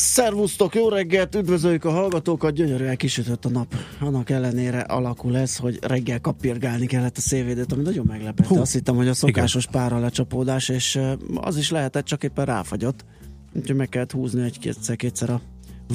[0.00, 3.74] Szervusztok, jó reggelt, üdvözöljük a hallgatókat, gyönyörűen kisütött a nap.
[4.00, 8.46] Annak ellenére alakul ez, hogy reggel kapirgálni kellett a szévédét, ami nagyon meglepett.
[8.50, 11.00] Azt hittem, hogy a szokásos pára lecsapódás, és
[11.34, 13.04] az is lehetett, csak éppen ráfagyott.
[13.54, 15.40] Úgyhogy meg kellett húzni egy kétszer-kétszer a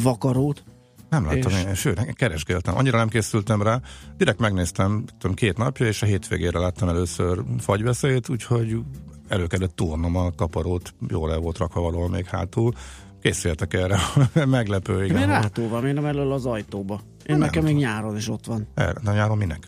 [0.01, 0.63] vakarót.
[1.09, 2.77] Nem láttam És- én, sőt, keresgéltem.
[2.77, 3.81] Annyira nem készültem rá.
[4.17, 8.77] Direkt megnéztem tudom, két napja, és a hétvégére láttam először fagyveszélyt, úgyhogy
[9.27, 12.73] elő kellett túrnom a kaparót, jól el volt rakva valahol még hátul.
[13.23, 13.97] Készültek erre.
[14.45, 16.99] Meglepő, Igen, hogy- hátul van, miért nem elől az ajtóba?
[17.03, 18.67] Én Nem nekem még nyáron is ott van.
[18.73, 19.67] Erre, na nyáron minek?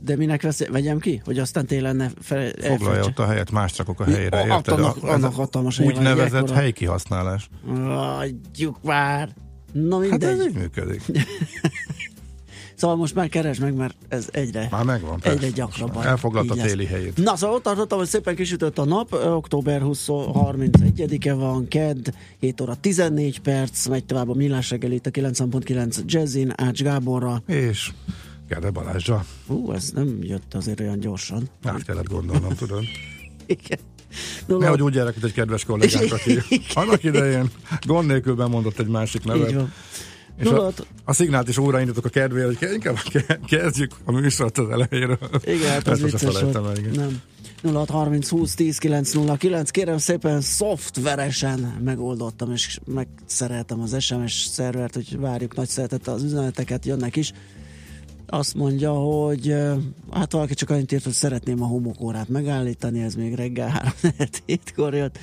[0.00, 1.22] De minek vesz, vegyem ki?
[1.24, 4.74] Hogy aztán télen ne fel, Foglalja ott a helyet, más rakok a helyére, A- érted?
[4.78, 7.48] annak- annak hatalmas Úgynevezett ekkora- helykihasználás.
[7.88, 9.28] Adjuk már!
[9.72, 10.46] Na Hát ez mindegy.
[10.48, 11.02] így működik.
[12.76, 15.38] Szóval most már keresd meg, mert ez egyre, Már megvan, persze.
[15.38, 16.04] egyre gyakrabban.
[16.04, 16.70] Elfoglalta így lesz.
[16.70, 17.16] téli helyét.
[17.16, 22.08] Na, szóval ott tartottam, hogy szépen kisütött a nap, október 20 31-e van, kedd,
[22.40, 27.42] 7 óra 14 perc, megy tovább a millás reggel itt a 9.9 Jazzin, Ács Gáborra.
[27.46, 27.92] És
[28.48, 29.24] Gede Balázsa.
[29.46, 31.48] Ú, ez nem jött azért olyan gyorsan.
[31.64, 32.84] Át kellett gondolnom, tudod.
[33.46, 33.78] Igen.
[34.46, 36.38] Nehogy úgy járok, mint egy kedves kollégánk, aki
[36.74, 37.50] annak idején
[37.86, 39.48] gond nélkül bemondott egy másik nevet.
[39.48, 39.72] Így van.
[40.38, 40.72] És a,
[41.04, 45.18] a szignált is újraindítok a kedvéért, hogy inkább ke- kezdjük a műsort az elejéről.
[45.44, 46.96] Igen, hát az vicces volt.
[46.96, 47.20] Nem.
[47.62, 49.70] 0630 20 10 909.
[49.70, 56.84] Kérem szépen, szoftveresen megoldottam, és megszereltem az SMS szervert, hogy várjuk nagy szeretettel az üzeneteket,
[56.86, 57.32] jönnek is.
[58.26, 59.54] Azt mondja, hogy
[60.10, 65.18] hát valaki csak annyit írt, hogy szeretném a homokórát megállítani, ez még reggel 3-7-kor jött.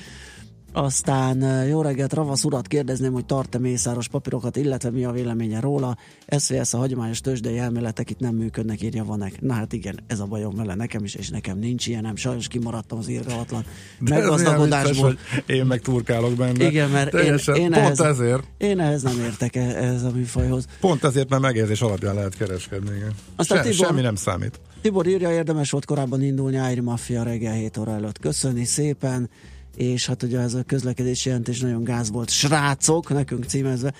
[0.76, 5.96] Aztán jó reggelt, Ravasz urat kérdezném, hogy tart-e mészáros papírokat, illetve mi a véleménye róla.
[6.36, 9.40] SZVSZ a hagyományos tőzsdei elméletek itt nem működnek, írja vanek.
[9.40, 12.48] Na hát igen, ez a bajom vele nekem is, és nekem nincs ilyen, nem sajnos
[12.48, 13.64] kimaradtam az irgalmatlan
[14.04, 15.18] ez meggazdagodásból.
[15.46, 16.66] én meg turkálok benne.
[16.66, 18.42] Igen, mert én, Teljesen, én, pont ehhez, ezért.
[18.58, 20.66] én ehhez nem értek e- ehhez a műfajhoz.
[20.80, 22.96] Pont ezért, mert megérzés alapján lehet kereskedni.
[22.96, 23.12] Igen.
[23.36, 24.60] Aztán Se, Tibor- semmi nem számít.
[24.82, 28.18] Tibor írja, érdemes volt korábban indulni Áiri Mafia reggel 7 óra előtt.
[28.18, 29.30] Köszöni szépen,
[29.76, 32.30] és hát ugye ez a közlekedési jelentés nagyon gáz volt.
[32.30, 33.92] Srácok, nekünk címezve.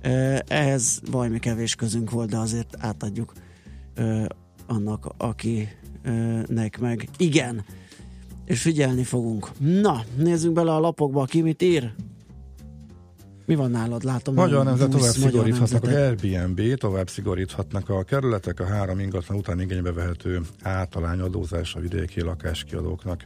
[0.00, 3.32] Eh, Ehhez valami kevés közünk volt, de azért átadjuk
[4.66, 7.64] annak, akinek meg igen.
[8.44, 9.48] És figyelni fogunk.
[9.58, 11.92] Na, nézzünk bele a lapokba, ki mit ír.
[13.46, 14.04] Mi van nálad?
[14.04, 14.34] Látom.
[14.34, 15.88] Magyar nemzet tovább szigoríthatnak, az.
[15.88, 23.24] Airbnb tovább szigoríthatnak a kerületek, a három ingatlan után igénybe vehető általányadózás a vidéki lakáskiadóknak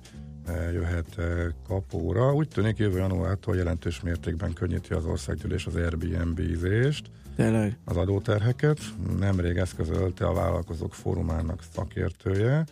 [0.72, 2.32] jöhet eh, kapóra.
[2.34, 7.78] Úgy tűnik jövő januártól jelentős mértékben könnyíti az országgyűlés az Airbnb-zést, Tényleg.
[7.84, 8.78] az adóterheket.
[9.18, 12.64] Nemrég eszközölte a vállalkozók fórumának szakértője.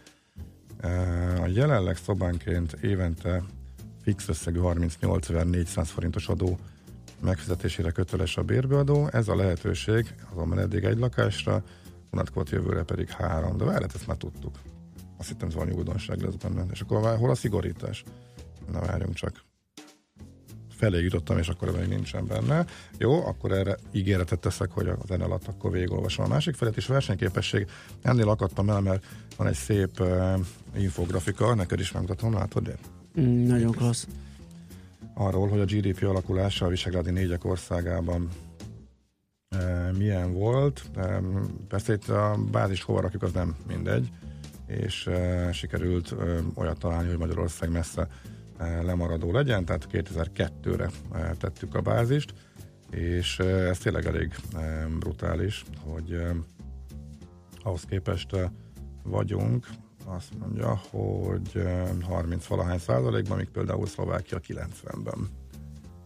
[0.80, 3.42] Eh, A jelenleg szobánként évente
[4.02, 6.58] fix összegű 38.400 forintos adó
[7.20, 9.08] megfizetésére köteles a bérbeadó.
[9.12, 11.62] Ez a lehetőség azonban eddig egy lakásra,
[12.11, 13.56] vonatkozott jövőre pedig három.
[13.56, 14.54] De várját, ezt már tudtuk.
[15.22, 16.64] Azt hittem, ez valami újdonság lesz benne.
[16.72, 18.04] És akkor vár- hol a szigorítás?
[18.72, 19.44] Na várjunk csak.
[20.68, 22.64] Felé jutottam, és akkor még nincsen benne.
[22.98, 26.24] Jó, akkor erre ígéretet teszek, hogy a zene alatt akkor végigolvasom.
[26.24, 27.66] A másik felett is versenyképesség.
[28.02, 29.04] Ennél akadtam el, mert
[29.37, 30.38] van egy szép uh,
[30.76, 32.78] infografika, neked is megmutatom, látod?
[33.20, 34.06] Mm, nagyon klassz.
[35.14, 38.28] arról, hogy a GDP alakulása a Visegrádi négyek országában
[39.96, 40.82] milyen volt.
[41.68, 44.11] Persze itt a bázis hova rakjuk, az nem mindegy,
[44.66, 45.11] és
[45.53, 46.14] sikerült
[46.55, 48.09] olyat találni, hogy Magyarország messze
[48.83, 52.35] lemaradó legyen, tehát 2002-re e, tettük a bázist,
[52.90, 54.35] és ez tényleg elég
[54.98, 56.22] brutális, hogy
[57.62, 58.37] ahhoz képest
[59.03, 59.66] vagyunk,
[60.05, 65.29] azt mondja, hogy eh, 30 valahány százalékban, míg például Szlovákia 90-ben.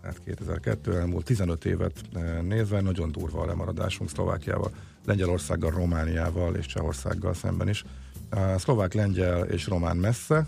[0.01, 2.01] Tehát 2002 elmúlt 15 évet
[2.43, 4.71] nézve nagyon durva a lemaradásunk Szlovákiával,
[5.05, 7.85] Lengyelországgal, Romániával és Csehországgal szemben is.
[8.31, 10.47] A szlovák, lengyel és román messze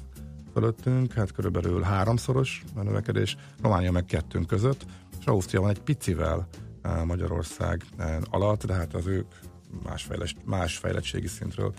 [0.53, 4.87] fölöttünk, hát körülbelül háromszoros a növekedés, Románia meg kettőnk között,
[5.21, 6.49] és Ausztria van egy picivel
[6.83, 9.27] eh, Magyarország eh, alatt, de hát az ők
[9.85, 11.73] más, fejlesz, más fejlettségi szintről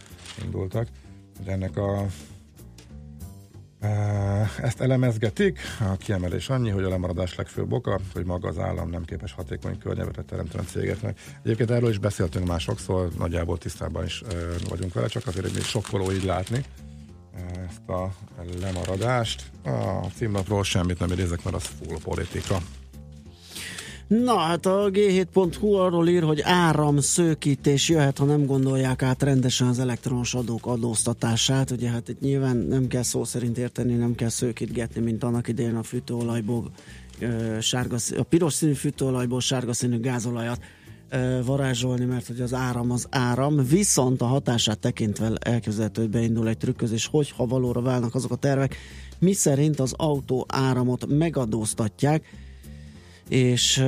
[0.44, 0.88] indultak.
[1.44, 2.06] De ennek a
[4.62, 9.06] ezt elemezgetik, a kiemelés annyi, hogy a lemaradás legfőbb oka, hogy maga az állam nem
[9.06, 11.20] képes hatékony környezetet teremteni a cégeknek.
[11.44, 14.24] Egyébként erről is beszéltünk már sokszor, nagyjából tisztában is
[14.70, 16.64] vagyunk vele, csak azért még sokkoló így látni
[17.68, 18.14] ezt a
[18.62, 19.44] lemaradást.
[19.64, 22.58] A címlapról semmit nem idézek, mert az full politika.
[24.10, 29.80] Na, hát a G7.hu arról ír, hogy áramszőkítés jöhet, ha nem gondolják át rendesen az
[29.80, 31.72] elektronos adók adóztatását.
[31.72, 35.76] Ugye hát itt nyilván nem kell szó szerint érteni, nem kell szőkítgetni, mint annak idején
[35.76, 36.72] a fűtőolajból
[37.60, 40.60] sárga, a piros színű fűtőolajból sárga színű gázolajat
[41.46, 46.58] varázsolni, mert hogy az áram az áram, viszont a hatását tekintve elképzelhető, hogy beindul egy
[46.58, 48.76] trükközés, hogy ha valóra válnak azok a tervek,
[49.20, 52.24] mi szerint az autó áramot megadóztatják,
[53.30, 53.80] és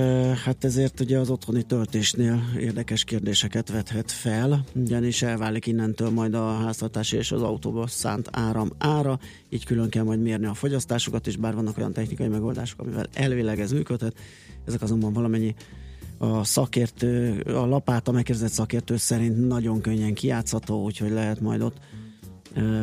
[0.44, 6.58] hát ezért ugye az otthoni töltésnél érdekes kérdéseket vethet fel, ugyanis elválik innentől majd a
[6.58, 9.20] háztartási és az autóba szánt áram ára,
[9.50, 13.60] így külön kell majd mérni a fogyasztásokat, és bár vannak olyan technikai megoldások, amivel elvileg
[13.60, 14.16] ez működhet,
[14.66, 15.56] ezek azonban valamennyi
[16.18, 21.78] a szakértő, a lapáta megkérdezett szakértő szerint nagyon könnyen kijátszható, úgyhogy lehet majd ott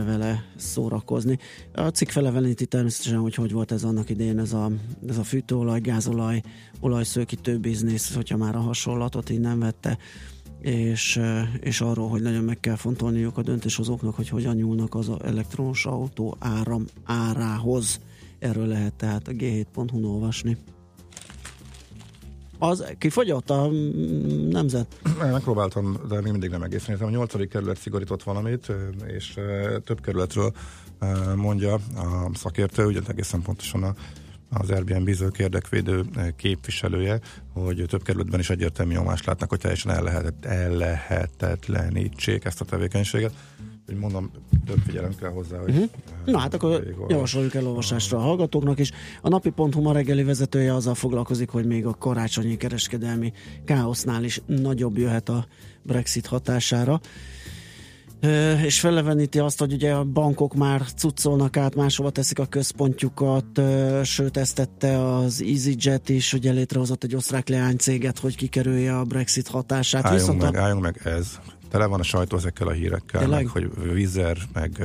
[0.06, 1.38] vele szórakozni.
[1.72, 4.70] A cikk feleveleníti természetesen, hogy hogy volt ez annak idején ez a,
[5.08, 6.42] ez a fűtőolaj, gázolaj,
[6.80, 9.98] olajszőkítő biznisz, hogyha már a hasonlatot innen vette,
[10.60, 11.20] és,
[11.60, 16.36] és arról, hogy nagyon meg kell fontolniuk a döntéshozóknak, hogy hogyan nyúlnak az elektromos autó
[16.38, 18.00] áram árához.
[18.38, 20.56] Erről lehet tehát a g7.hu-n olvasni.
[22.58, 25.00] Az kifogyott a mm, nemzet?
[25.18, 27.06] Megpróbáltam, de még mindig nem egészen értem.
[27.06, 28.72] A nyolcadik kerület szigorított valamit,
[29.06, 29.38] és
[29.84, 30.52] több kerületről
[31.36, 33.94] mondja a szakértő, ugye egészen pontosan a
[34.50, 36.04] az Airbnb zöld érdekvédő
[36.36, 37.20] képviselője,
[37.52, 42.64] hogy több kerületben is egyértelmű nyomást látnak, hogy teljesen el, lehet, el lehetetlenítsék ezt a
[42.64, 43.32] tevékenységet.
[43.88, 44.30] Úgy mondom,
[44.66, 45.74] több figyelem kell hozzá, hogy...
[45.74, 45.88] Eh,
[46.24, 48.90] Na hát akkor javasoljuk el olvasásra a hallgatóknak is.
[49.22, 53.32] A napi pont ma reggeli vezetője azzal foglalkozik, hogy még a karácsonyi kereskedelmi
[53.64, 55.46] káosznál is nagyobb jöhet a
[55.82, 57.00] Brexit hatására.
[58.20, 63.60] Ö, és feleveníti azt, hogy ugye a bankok már cuccolnak át, máshova teszik a központjukat,
[64.02, 69.48] sőt ezt tette az EasyJet is, ugye létrehozott egy osztrák leánycéget, hogy kikerülje a Brexit
[69.48, 70.04] hatását.
[70.04, 71.38] Álljunk Viszont meg, a, álljunk meg ez.
[71.68, 73.44] Tele van a sajtó ezekkel a hírekkel, Tényleg?
[73.44, 74.82] meg, hogy Vizer, meg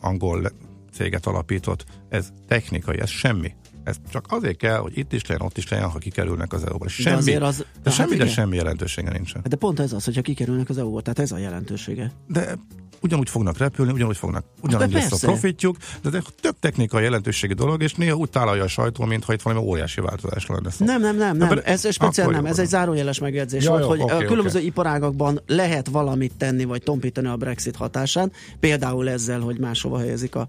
[0.00, 0.50] angol
[0.92, 1.84] céget alapított.
[2.08, 3.54] Ez technikai, ez semmi.
[3.84, 6.88] Ez csak azért kell, hogy itt is legyen, ott is legyen, ha kikerülnek az EU-ból.
[6.88, 9.42] Semmi, de, az- de hát semmi, de semmi jelentősége nincsen.
[9.48, 12.12] de pont ez az, hogyha kikerülnek az EU-ból, tehát ez a jelentősége.
[12.26, 12.56] De
[13.00, 17.54] ugyanúgy fognak repülni, ugyanúgy fognak, ugyanúgy de lesz a profitjuk, de egy tök technikai jelentőségi
[17.54, 20.84] dolog, és néha úgy tálalja a sajtó, mintha itt valami óriási változás lenne szó.
[20.84, 21.60] Nem, nem, nem, nem.
[21.64, 22.46] Ez speciál nem.
[22.46, 26.64] Ez egy zárójeles megjegyzés Ja, volt, jó, hogy oké, a különböző iparágakban lehet valamit tenni,
[26.64, 28.32] vagy tompítani a Brexit hatásán.
[28.60, 30.46] Például ezzel, hogy máshova helyezik a,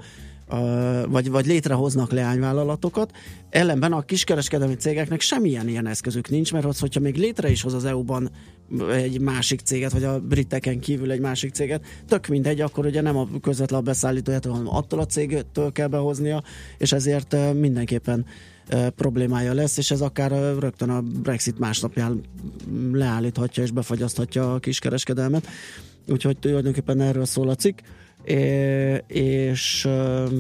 [1.07, 3.11] vagy, vagy létrehoznak leányvállalatokat.
[3.49, 7.73] Ellenben a kiskereskedelmi cégeknek semmilyen ilyen eszközük nincs, mert az, hogyha még létre is hoz
[7.73, 8.31] az EU-ban
[8.91, 13.17] egy másik céget, vagy a briteken kívül egy másik céget, tök mindegy, akkor ugye nem
[13.17, 16.43] a közvetlen beszállítójától, hanem attól a cégtől kell behoznia,
[16.77, 18.25] és ezért mindenképpen
[18.95, 22.21] problémája lesz, és ez akár rögtön a Brexit másnapján
[22.91, 25.47] leállíthatja és befagyaszthatja a kiskereskedelmet.
[26.07, 27.79] Úgyhogy tulajdonképpen erről szól a cikk.
[29.07, 29.87] És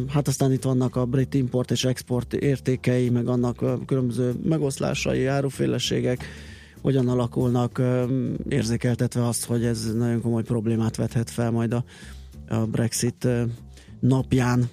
[0.07, 6.25] hát aztán itt vannak a brit import és export értékei, meg annak különböző megoszlásai, áruféleségek,
[6.81, 7.81] hogyan alakulnak,
[8.49, 11.83] érzékeltetve azt, hogy ez nagyon komoly problémát vethet fel majd a,
[12.47, 13.27] a Brexit
[13.99, 14.69] napján,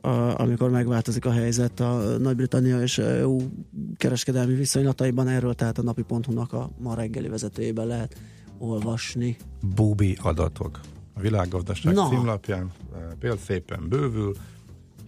[0.00, 3.38] a, amikor megváltozik a helyzet a Nagy-Britannia és EU
[3.96, 5.28] kereskedelmi viszonylataiban.
[5.28, 8.16] Erről tehát a napi.hu-nak a ma reggeli vezetőjében lehet
[8.58, 9.36] olvasni.
[9.74, 10.80] Bubi adatok.
[11.16, 12.08] A világgazdaság Na.
[12.08, 14.36] Címlapján eh, például szépen bővül,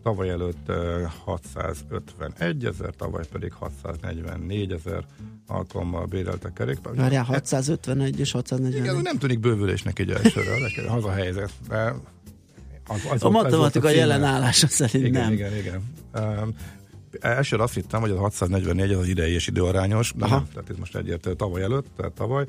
[0.03, 5.05] tavaly előtt eh, 651 ezer, tavaly pedig 644 ezer
[5.47, 6.95] alkalommal béreltek kerékpár.
[6.95, 8.83] Várjál, 651 és 640.
[8.85, 10.51] Igen, nem tűnik bővülésnek így elsőre,
[10.89, 11.53] az a helyzet.
[11.69, 11.95] De
[12.87, 13.93] az, az A matematika volt a címe.
[13.93, 15.33] jelen állása szerint igen, nem.
[15.33, 15.83] Igen, igen,
[16.15, 16.55] um,
[17.21, 20.35] Elsőre azt hittem, hogy az 644 az az idei és időarányos, de Aha.
[20.35, 22.47] nem, tehát ez most egyértelmű tavaly előtt, tehát tavaly.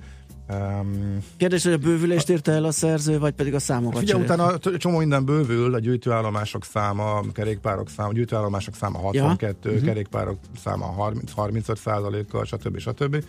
[0.54, 4.40] Um, Kérdés, hogy a bővülést írta el a szerző, vagy pedig a számokat Figyelj, cserélt?
[4.40, 9.76] utána csomó minden bővül, a gyűjtőállomások száma, a kerékpárok száma, a gyűjtőállomások száma 62, Ja.
[9.76, 9.86] Mhm.
[9.86, 12.78] kerékpárok száma 30, 35 százalékkal, stb.
[12.80, 13.24] stb.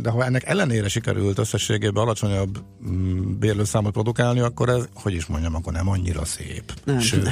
[0.00, 5.54] De ha ennek ellenére sikerült összességében alacsonyabb mm, bérlőszámot produkálni, akkor ez, hogy is mondjam,
[5.54, 6.72] akkor nem annyira szép.
[6.84, 7.28] Nem, Sőt,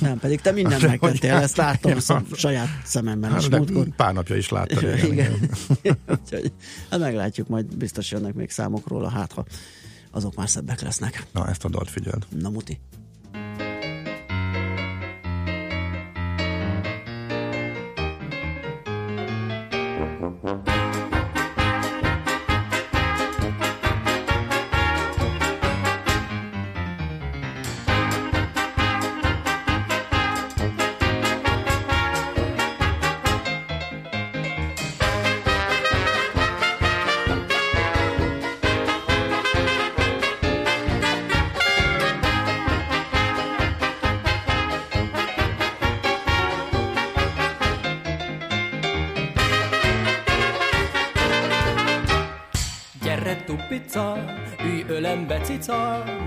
[0.00, 2.00] nem, pedig te mindent Hát, megtettél, hogy- ezt láttam Ja.
[2.10, 3.88] szem, saját szememben is hát, de múltkor.
[3.96, 4.82] pár napja is láttad.
[4.82, 5.12] Igen, Igen.
[5.12, 5.98] igen.
[6.22, 6.52] Úgyhogy
[6.90, 9.44] hát meglátjuk, majd biztos jönnek még számok róla, hát ha
[10.10, 11.26] azok már szebbek lesznek.
[11.32, 12.26] Na, ezt a dalt figyeld.
[12.40, 12.80] Na muti.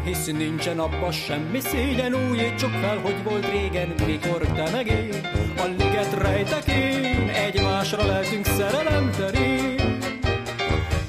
[0.09, 5.21] Hisz nincsen abba semmi szégyen, újítsuk fel, hogy volt régen, mikor te meg én,
[5.57, 9.97] a liget rejtek én, egymásra lelkünk szerelem terén.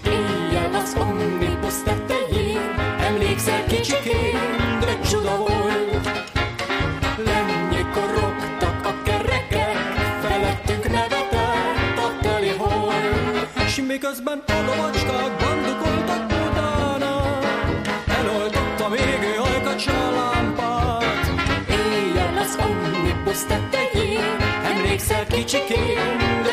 [0.05, 4.39] Éjjel az omnibus tetején, emlékszel kicsikén,
[4.81, 6.11] de csuda volt.
[7.25, 9.77] Lennyikor rogtak a kerekek,
[10.23, 12.93] felettünk nevetett a teli hol.
[13.67, 15.90] S miközben a lovacskák bandukoltak
[18.91, 21.31] eloltotta még ő hajkat s a lámpát.
[21.69, 26.50] Éjjel az omnibus tetején, emlékszel kicsikén,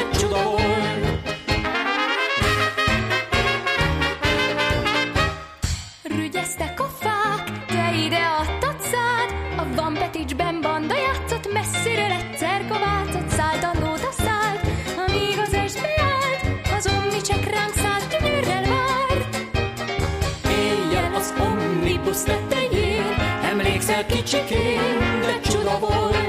[24.06, 26.27] kicsikén, de csuda volt.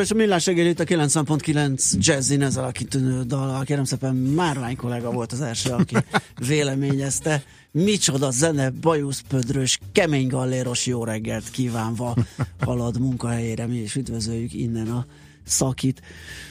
[0.00, 3.64] Továbbra is a millás reggeli itt a 90.9 Jazzin ezzel a kitűnő dal.
[3.64, 5.96] Kérem szépen Márvány kollega volt az első, aki
[6.48, 7.42] véleményezte.
[7.70, 12.14] Micsoda zene, bajuszpödrös, kemény galléros jó reggelt kívánva
[12.60, 13.66] halad munkahelyére.
[13.66, 15.06] Mi is üdvözöljük innen a
[15.44, 16.00] szakit.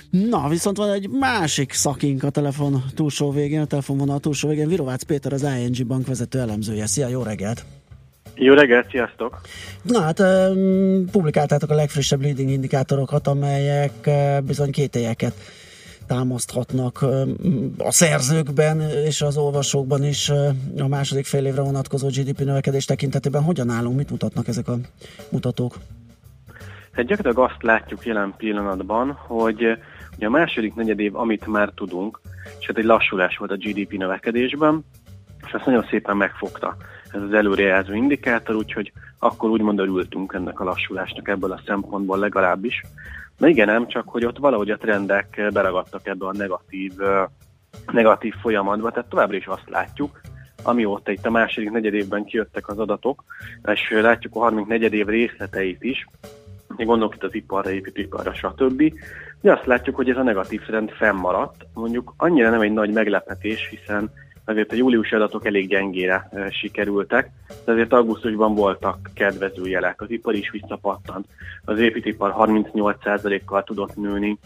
[0.09, 4.67] Na, viszont van egy másik szakink a telefon túlsó végén, a telefonvonal túlsó végén.
[4.67, 6.85] Virovácz Péter, az ING bank vezető elemzője.
[6.85, 7.78] Szia, jó reggelt!
[8.41, 9.41] Jó reggelt, sziasztok!
[9.81, 10.21] Na hát
[11.11, 15.33] publikáltátok a legfrissebb leading indikátorokat, amelyek uh, bizony kételyeket
[16.07, 17.01] támaszthatnak
[17.77, 23.43] a szerzőkben és az olvasókban is uh, a második fél évre vonatkozó GDP növekedés tekintetében.
[23.43, 24.75] Hogyan állunk, mit mutatnak ezek a
[25.31, 25.75] mutatók?
[26.91, 29.77] Hát gyakorlatilag azt látjuk jelen pillanatban, hogy eh,
[30.15, 32.19] ugye a második negyedév, amit már tudunk,
[32.59, 34.85] és hát egy lassulás volt a GDP növekedésben,
[35.45, 36.77] és azt nagyon szépen megfogta
[37.13, 42.81] ez az előrejelző indikátor, úgyhogy akkor úgymond örültünk ennek a lassulásnak ebből a szempontból legalábbis.
[43.37, 46.91] Na igen, nem csak, hogy ott valahogy a trendek beragadtak ebbe a negatív,
[47.91, 50.21] negatív folyamatba, tehát továbbra is azt látjuk,
[50.63, 53.23] amióta itt a második negyedévben kijöttek az adatok,
[53.65, 56.07] és látjuk a harmadik negyedév részleteit is,
[56.85, 58.93] gondolok itt az iparra, építőiparra, stb.
[59.41, 61.65] De azt látjuk, hogy ez a negatív trend fennmaradt.
[61.73, 64.11] Mondjuk annyira nem egy nagy meglepetés, hiszen
[64.49, 67.31] azért a júliusi adatok elég gyengére e, sikerültek,
[67.65, 70.01] de azért augusztusban voltak kedvező jelek.
[70.01, 71.25] Az ipar is visszapattant.
[71.65, 74.37] Az építőipar 38%-kal tudott nőni,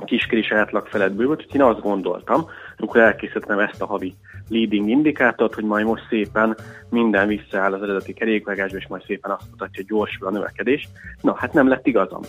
[0.00, 4.14] a kiskés átlag felett bővült, úgyhogy én azt gondoltam, amikor elkészítettem ezt a havi
[4.48, 6.56] leading indikátort, hogy majd most szépen
[6.88, 10.88] minden visszaáll az eredeti kerékvágásba, és majd szépen azt mutatja, hogy gyorsul a növekedés.
[11.20, 12.20] Na, hát nem lett igazam.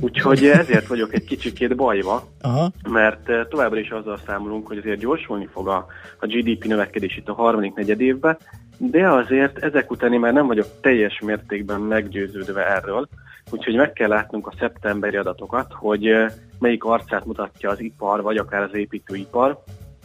[0.00, 2.70] Úgyhogy ezért vagyok egy kicsikét bajva, Aha.
[2.88, 5.86] mert eh, továbbra is azzal számolunk, hogy azért gyorsulni fog a,
[6.20, 8.38] a GDP növekedés itt a harmadik negyed évben,
[8.78, 13.08] de azért ezek után én már nem vagyok teljes mértékben meggyőződve erről,
[13.50, 18.36] úgyhogy meg kell látnunk a szeptemberi adatokat, hogy eh, melyik arcát mutatja az ipar, vagy
[18.36, 19.62] akár az építőipar,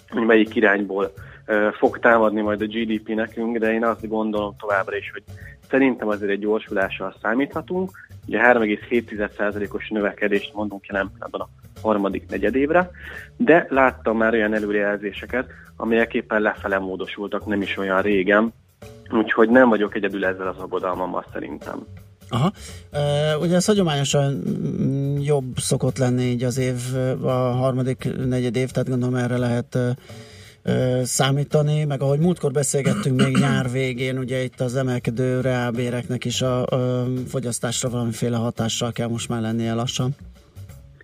[0.10, 1.12] hogy melyik irányból
[1.46, 5.24] eh, fog támadni majd a GDP nekünk, de én azt gondolom továbbra is, hogy
[5.70, 7.92] szerintem azért egy gyorsulással számíthatunk.
[8.28, 11.50] Ugye 3,7%-os növekedést mondunk jelen pillanatban a
[11.82, 12.90] harmadik negyedévre,
[13.38, 18.54] de láttam már olyan előrejelzéseket, amelyek éppen lefele módosultak nem is olyan régen,
[19.12, 21.86] úgyhogy nem vagyok egyedül ezzel az aggodalmammal szerintem.
[22.30, 22.52] Aha.
[23.40, 26.76] Ugye ez hagyományosan mm, jobb szokott lenni így az év,
[27.24, 29.78] a harmadik negyed év, tehát gondolom erre lehet
[31.04, 36.66] számítani, meg ahogy múltkor beszélgettünk még nyár végén, ugye itt az emelkedő reálbéreknek is a,
[36.66, 40.16] a fogyasztásra valamiféle hatással kell most már lennie lassan.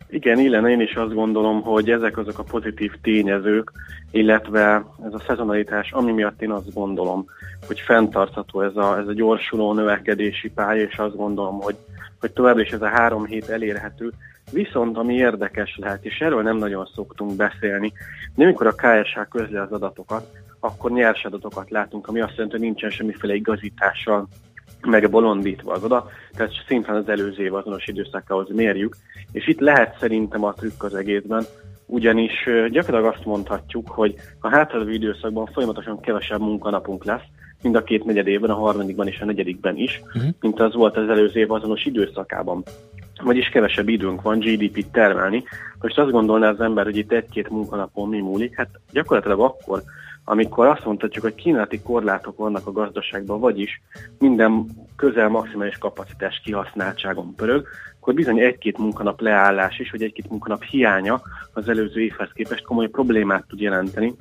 [0.10, 3.72] Igen, Illen, én is azt gondolom, hogy ezek azok a pozitív tényezők,
[4.12, 7.26] illetve ez a szezonalitás, ami miatt én azt gondolom,
[7.68, 11.76] hogy fenntartható ez a, ez a gyorsuló növekedési pálya, és azt gondolom, hogy,
[12.20, 14.12] hogy továbbra is ez a három hét elérhető.
[14.52, 17.94] Viszont ami érdekes lehet, és erről nem nagyon szoktunk beszélni,
[18.36, 22.66] de amikor a KSH közli az adatokat, akkor nyers adatokat látunk, ami azt jelenti, hogy
[22.66, 24.28] nincsen semmiféle igazítással
[24.82, 28.96] meg bolondítva az adat, tehát szintén az előző év azonos időszakához mérjük,
[29.32, 31.46] és itt lehet szerintem a trükk az egészben,
[31.86, 37.26] ugyanis gyakorlatilag azt mondhatjuk, hogy a hátralévő időszakban folyamatosan kevesebb munkanapunk lesz,
[37.62, 40.32] mind a két negyed évben, a harmadikban és a negyedikben is, uh-huh.
[40.42, 42.64] mint az volt az előző év azonos időszakában.
[43.24, 45.44] Vagyis kevesebb időnk van GDP-t termelni.
[45.82, 49.84] Most azt gondolná az ember, hogy itt egy-két munkanapon mi múlik, hát gyakorlatilag akkor,
[50.30, 53.82] amikor azt mondhatjuk, hogy kínálati korlátok vannak a gazdaságban, vagyis
[54.20, 57.68] minden közel maximális kapacitás kihasználtságon pörög,
[58.00, 61.22] akkor bizony egy-két munkanap leállás is, vagy egy-két munkanap hiánya
[61.54, 64.14] az előző évhez képest komoly problémát tud jelenteni.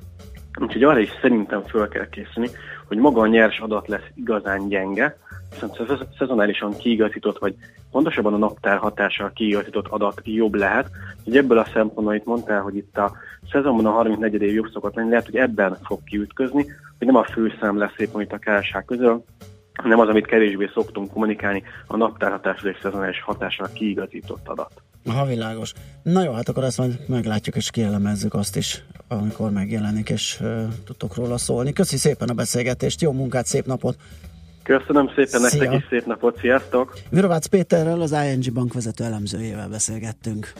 [0.59, 2.49] Úgyhogy arra is szerintem föl kell készülni,
[2.87, 5.17] hogy maga a nyers adat lesz igazán gyenge,
[5.49, 7.55] viszont szez- szezonálisan kiigazított, vagy
[7.91, 10.89] pontosabban a naptár hatással kiigazított adat jobb lehet.
[11.23, 13.11] Hogy ebből a szempontból itt mondtál, hogy itt a
[13.51, 14.41] szezonban a 34.
[14.41, 16.65] év jobb szokott lenni, lehet, hogy ebben fog kiütközni,
[16.97, 19.23] hogy nem a főszám lesz éppen itt a KSH közül,
[19.73, 24.71] hanem az, amit kevésbé szoktunk kommunikálni, a naptárhatásra és szezonális hatással kiigazított adat.
[25.07, 25.73] Ha világos.
[26.03, 30.63] Na jó, hát akkor ezt majd meglátjuk és kielemezzük azt is, amikor megjelenik, és uh,
[30.85, 31.73] tudtok róla szólni.
[31.73, 33.97] Köszi szépen a beszélgetést, jó munkát, szép napot!
[34.63, 35.61] Köszönöm szépen Szia.
[35.61, 36.97] nektek is, szép napot, sziasztok!
[37.09, 40.53] Virovácz Péterrel, az ING bank vezető elemzőjével beszélgettünk.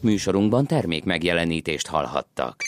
[0.00, 2.67] Műsorunkban termék megjelenítést hallhattak.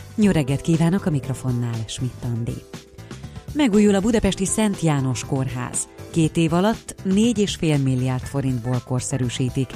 [0.15, 2.63] Jó reggelt kívánok a mikrofonnál, Schmidt Andi.
[3.53, 5.87] Megújul a budapesti Szent János Kórház.
[6.11, 9.69] Két év alatt 4,5 milliárd forintból korszerűsítik.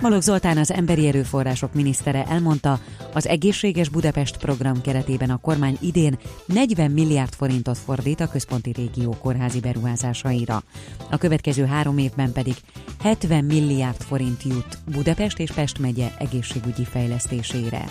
[0.00, 2.80] Malog Zoltán az Emberi Erőforrások minisztere elmondta,
[3.14, 9.16] az Egészséges Budapest program keretében a kormány idén 40 milliárd forintot fordít a központi régió
[9.20, 10.62] kórházi beruházásaira.
[11.10, 12.54] A következő három évben pedig
[13.02, 17.84] 70 milliárd forint jut Budapest és Pest megye egészségügyi fejlesztésére.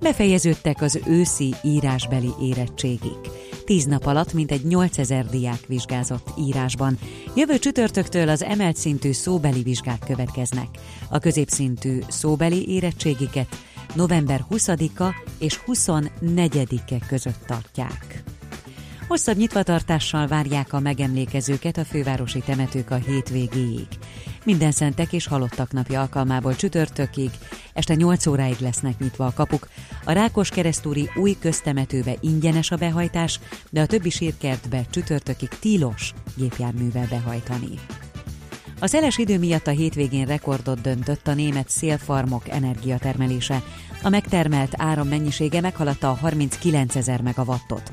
[0.00, 3.18] Befejeződtek az őszi írásbeli érettségik.
[3.64, 6.98] Tíz nap alatt mintegy 8000 diák vizsgázott írásban.
[7.34, 10.66] Jövő csütörtöktől az emelt szintű szóbeli vizsgák következnek.
[11.10, 13.48] A középszintű szóbeli érettségiket
[13.94, 18.22] november 20-a és 24-e között tartják.
[19.08, 23.88] Hosszabb nyitvatartással várják a megemlékezőket a fővárosi temetők a hétvégéig.
[24.44, 27.30] Minden szentek és halottak napja alkalmából csütörtökig,
[27.72, 29.68] este 8 óráig lesznek nyitva a kapuk.
[30.04, 33.40] A Rákos keresztúri új köztemetőbe ingyenes a behajtás,
[33.70, 37.78] de a többi sírkertbe csütörtökig tilos gépjárművel behajtani.
[38.82, 43.62] A szeles idő miatt a hétvégén rekordot döntött a német szélfarmok energiatermelése.
[44.02, 47.92] A megtermelt áram mennyisége meghaladta a 39 ezer megawattot.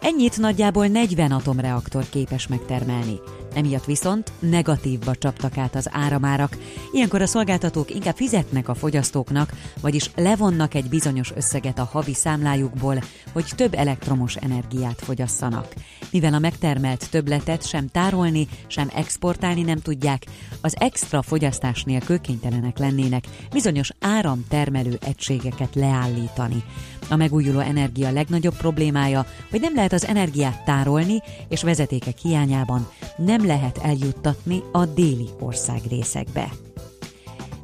[0.00, 3.20] Ennyit nagyjából 40 atomreaktor képes megtermelni.
[3.54, 6.56] Emiatt viszont negatívba csaptak át az áramárak.
[6.92, 13.02] Ilyenkor a szolgáltatók inkább fizetnek a fogyasztóknak, vagyis levonnak egy bizonyos összeget a havi számlájukból,
[13.32, 15.74] hogy több elektromos energiát fogyasszanak.
[16.10, 20.26] Mivel a megtermelt többletet sem tárolni, sem exportálni nem tudják,
[20.60, 26.64] az extra fogyasztás nélkül kénytelenek lennének bizonyos áramtermelő egységeket leállítani.
[27.10, 33.46] A megújuló energia legnagyobb problémája, hogy nem lehet az energiát tárolni, és vezetékek hiányában nem
[33.46, 36.48] lehet eljuttatni a déli országrészekbe.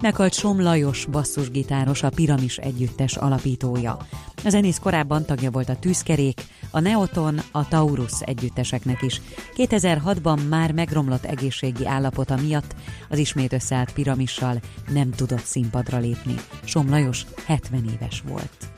[0.00, 3.96] Meghalt Som Lajos basszusgitáros, a Piramis együttes alapítója.
[4.44, 9.20] A zenész korábban tagja volt a Tűzkerék, a Neoton, a Taurus együtteseknek is.
[9.56, 12.74] 2006-ban már megromlott egészségi állapota miatt
[13.08, 14.60] az ismét összeállt Piramissal
[14.92, 16.34] nem tudott színpadra lépni.
[16.64, 18.75] Som Lajos 70 éves volt.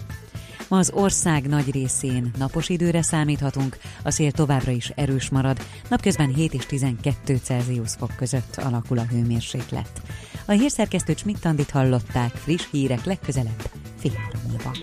[0.69, 5.59] Ma az ország nagy részén napos időre számíthatunk, a szél továbbra is erős marad,
[5.89, 10.03] napközben 7 és 12 Celsius fok között alakul a hőmérséklet.
[10.47, 14.77] A hírszerkesztő Csmittandit hallották, friss hírek legközelebb fél három múlva.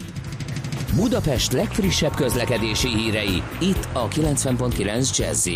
[0.95, 5.47] Budapest legfrissebb közlekedési hírei, itt a 90.9 jazz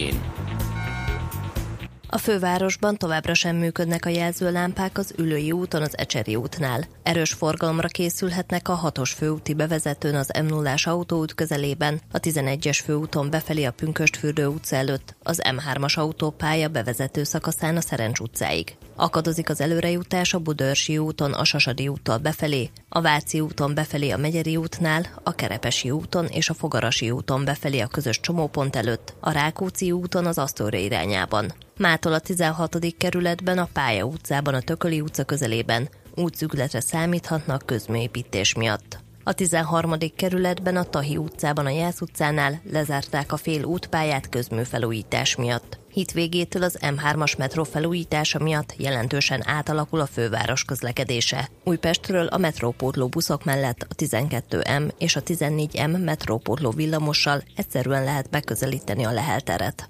[2.12, 6.84] A fővárosban továbbra sem működnek a jelzőlámpák az Ülői úton az Ecseri útnál.
[7.04, 13.30] Erős forgalomra készülhetnek a 6-os főúti bevezetőn az m 0 autóút közelében, a 11-es főúton
[13.30, 18.76] befelé a Pünköstfürdő utca előtt, az M3-as autópálya bevezető szakaszán a Szerencs utcáig.
[18.96, 24.18] Akadozik az előrejutás a Budörsi úton a Sasadi úttal befelé, a Váci úton befelé a
[24.18, 29.32] Megyeri útnál, a Kerepesi úton és a Fogarasi úton befelé a közös csomópont előtt, a
[29.32, 31.54] Rákóczi úton az Asztória irányában.
[31.80, 32.78] Mától a 16.
[32.98, 39.00] kerületben a Pálya utcában a Tököli utca közelében útszűkületre számíthatnak közműépítés miatt.
[39.24, 39.94] A 13.
[40.16, 45.80] kerületben a Tahi utcában a Jász utcánál lezárták a fél útpályát közműfelújítás miatt.
[45.92, 51.50] Hitvégétől az M3-as metró felújítása miatt jelentősen átalakul a főváros közlekedése.
[51.64, 59.06] Újpestről a metrópótló buszok mellett a 12M és a 14M metrópótló villamossal egyszerűen lehet beközelíteni
[59.06, 59.90] a Lehel teret.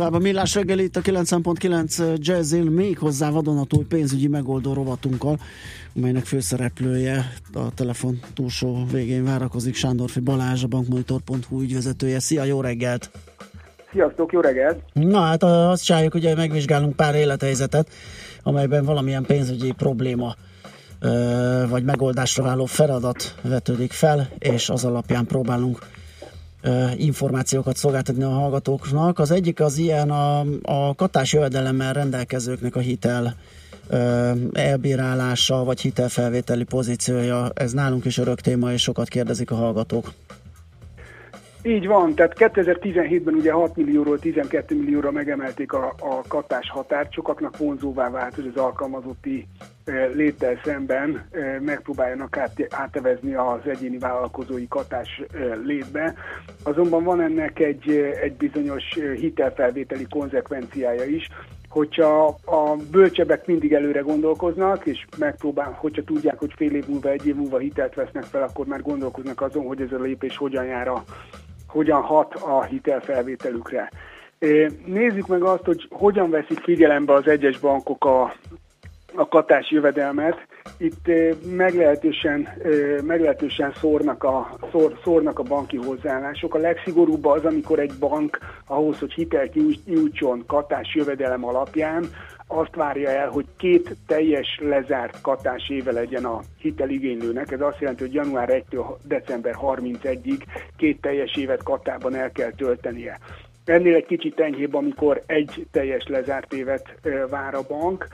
[0.00, 5.38] Tovább a millás reggeli itt a 9.9 Jazzil még hozzá vadonatúj pénzügyi megoldó rovatunkkal,
[5.96, 12.18] amelynek főszereplője a telefon túlsó végén várakozik Sándorfi Balázs, a bankmonitor.hu ügyvezetője.
[12.20, 13.10] Szia, jó reggelt!
[13.92, 14.82] Sziasztok, jó reggelt!
[14.92, 17.88] Na hát azt csináljuk, hogy megvizsgálunk pár élethelyzetet,
[18.42, 20.34] amelyben valamilyen pénzügyi probléma
[21.00, 25.78] ö, vagy megoldásra váló feladat vetődik fel, és az alapján próbálunk
[26.96, 29.18] információkat szolgáltatni a hallgatóknak.
[29.18, 33.36] Az egyik az ilyen a, a katás jövedelemmel rendelkezőknek a hitel
[34.52, 37.50] elbírálása, vagy hitelfelvételi pozíciója.
[37.54, 40.12] Ez nálunk is örök téma, és sokat kérdezik a hallgatók.
[41.62, 47.56] Így van, tehát 2017-ben ugye 6 millióról 12 millióra megemelték a, a katás határt, sokaknak
[47.56, 49.46] vonzóvá vált, hogy az alkalmazotti
[50.14, 51.28] léttel szemben
[51.60, 55.22] megpróbáljanak át, átevezni az egyéni vállalkozói katás
[55.64, 56.14] létbe.
[56.62, 57.90] Azonban van ennek egy,
[58.22, 58.84] egy bizonyos
[59.16, 61.28] hitelfelvételi konzekvenciája is,
[61.68, 67.26] hogyha a bölcsebbek mindig előre gondolkoznak, és megpróbál, hogyha tudják, hogy fél év múlva, egy
[67.26, 70.88] év múlva hitelt vesznek fel, akkor már gondolkoznak azon, hogy ez a lépés hogyan jár
[70.88, 71.04] a,
[71.70, 73.90] hogyan hat a hitelfelvételükre.
[74.84, 78.34] Nézzük meg azt, hogy hogyan veszik figyelembe az egyes bankok a,
[79.14, 80.46] a katás jövedelmet.
[80.78, 81.10] Itt
[81.56, 82.48] meglehetősen,
[83.04, 86.54] meglehetősen szórnak, a, szór, szórnak a banki hozzáállások.
[86.54, 89.48] A legszigorúbb az, amikor egy bank ahhoz, hogy hitel
[89.84, 92.04] nyújtson katás jövedelem alapján,
[92.52, 97.52] azt várja el, hogy két teljes lezárt katás éve legyen a hiteligénylőnek.
[97.52, 100.42] Ez azt jelenti, hogy január 1-től december 31-ig
[100.76, 103.18] két teljes évet katában el kell töltenie.
[103.64, 106.98] Ennél egy kicsit enyhébb, amikor egy teljes lezárt évet
[107.28, 108.08] vár a bank,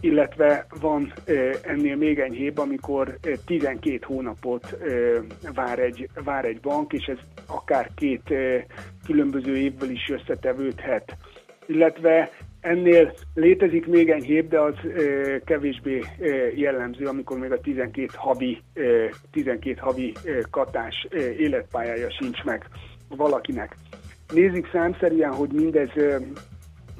[0.00, 1.12] illetve van
[1.62, 4.76] ennél még enyhébb, amikor 12 hónapot
[5.54, 8.34] vár egy, vár egy bank, és ez akár két
[9.06, 11.16] különböző évből is összetevődhet
[11.68, 12.30] illetve
[12.60, 18.62] Ennél létezik még enyhébb, de az ö, kevésbé ö, jellemző, amikor még a 12 havi,
[18.74, 22.68] ö, 12 havi ö, katás ö, életpályája sincs meg
[23.08, 23.76] valakinek.
[24.32, 26.16] Nézzük számszerűen, hogy mindez, ö,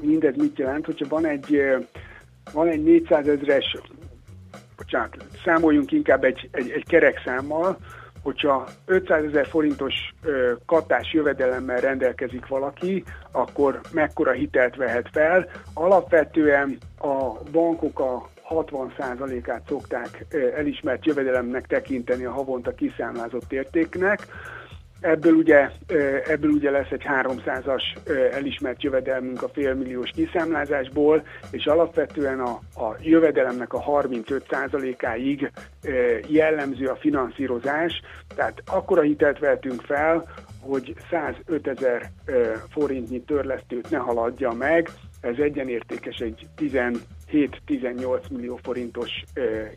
[0.00, 1.76] mindez mit jelent, hogyha van egy, ö,
[2.52, 3.76] van egy 400 ezres,
[4.76, 7.78] bocsánat, számoljunk inkább egy, egy, egy kerek számmal,
[8.28, 15.48] hogyha 500 ezer forintos ö, katás jövedelemmel rendelkezik valaki, akkor mekkora hitelt vehet fel.
[15.74, 20.24] Alapvetően a bankok a 60%-át szokták
[20.56, 24.26] elismert jövedelemnek tekinteni a havonta kiszámlázott értéknek.
[25.00, 25.70] Ebből ugye,
[26.26, 32.96] ebből ugye lesz egy 300-as ö, elismert jövedelmünk a félmilliós kiszámlázásból, és alapvetően a, a
[33.00, 35.50] jövedelemnek a 35%-áig
[35.82, 38.02] ö, jellemző a finanszírozás,
[38.34, 40.24] tehát akkora hitelt vehetünk fel,
[40.60, 42.10] hogy 105 ezer
[42.70, 44.88] forintnyi törlesztőt ne haladja meg,
[45.20, 46.46] ez egyenértékes egy
[47.32, 49.10] 17-18 millió forintos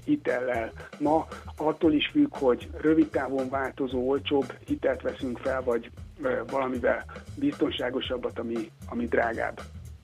[0.06, 0.72] hitellel.
[1.00, 1.28] Ma
[1.58, 5.92] attól is függ, hogy rövid távon változó, olcsóbb hitelt veszünk fel, vagy
[6.50, 9.62] valamivel biztonságosabbat, ami, ami drágább.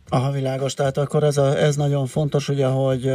[0.10, 3.12] Aha, világos, tehát akkor ez, a, ez nagyon fontos, ugye, hogy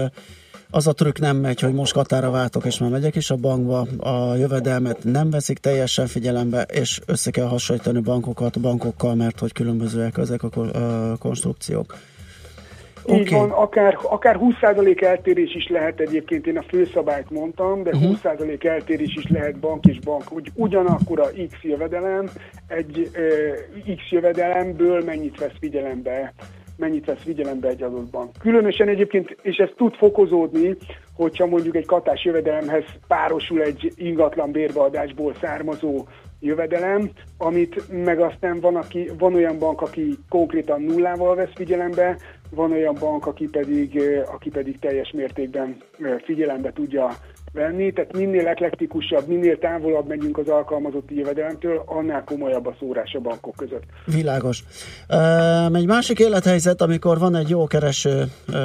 [0.71, 3.81] az a trükk nem megy, hogy most Katára váltok, és már megyek is a bankba,
[3.99, 10.19] a jövedelmet nem veszik teljesen figyelembe, és össze kell hasonlítani bankokat bankokkal, mert hogy különbözőek
[10.19, 11.39] ezek a ko-
[13.03, 13.43] konstrukciók.
[13.43, 18.05] Így van, akár, akár 20% eltérés is lehet egyébként, én a főszabályt mondtam, de Mhm.
[18.05, 22.29] 20% eltérés is lehet bank és bank, hogy ugyanakkor a X jövedelem,
[22.69, 26.33] egy uh, X jövedelemből mennyit vesz figyelembe
[26.77, 28.31] mennyit vesz figyelembe egy adott bank.
[28.41, 30.77] Különösen egyébként, és ez tud fokozódni,
[31.17, 36.07] hogyha mondjuk egy katás jövedelemhez párosul egy ingatlan bérbeadásból származó
[36.41, 42.17] jövedelem, amit meg aztán van, aki, van olyan bank, aki konkrétan nullával vesz figyelembe,
[42.55, 44.01] van olyan bank, aki pedig,
[44.33, 45.77] aki pedig teljes mértékben
[46.25, 47.17] figyelembe tudja
[47.53, 53.21] venni, tehát minél eklektikusabb, minél távolabb megyünk az alkalmazotti jövedelemtől, annál komolyabb a szórás a
[53.21, 53.83] bankok között.
[54.05, 54.65] Világos.
[55.73, 58.57] Egy másik élethelyzet, amikor van egy jó kereső uh,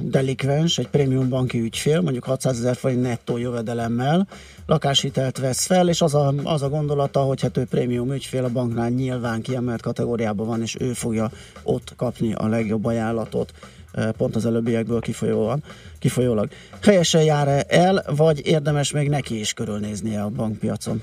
[0.00, 4.26] delikvens, egy prémium banki ügyfél, mondjuk 600 ezer forint nettó jövedelemmel,
[4.68, 8.48] lakáshitelt vesz fel, és az a, az a gondolata, hogy hát ő prémium ügyfél a
[8.48, 11.30] banknál nyilván kiemelt kategóriában van, és ő fogja
[11.62, 13.52] ott kapni a legjobb ajánlatot
[13.94, 15.62] uh, pont az előbbiekből kifolyóan,
[15.98, 16.48] kifolyólag.
[16.82, 21.02] Helyesen jár el, vagy érdemes még neki is körülnéznie a bankpiacon?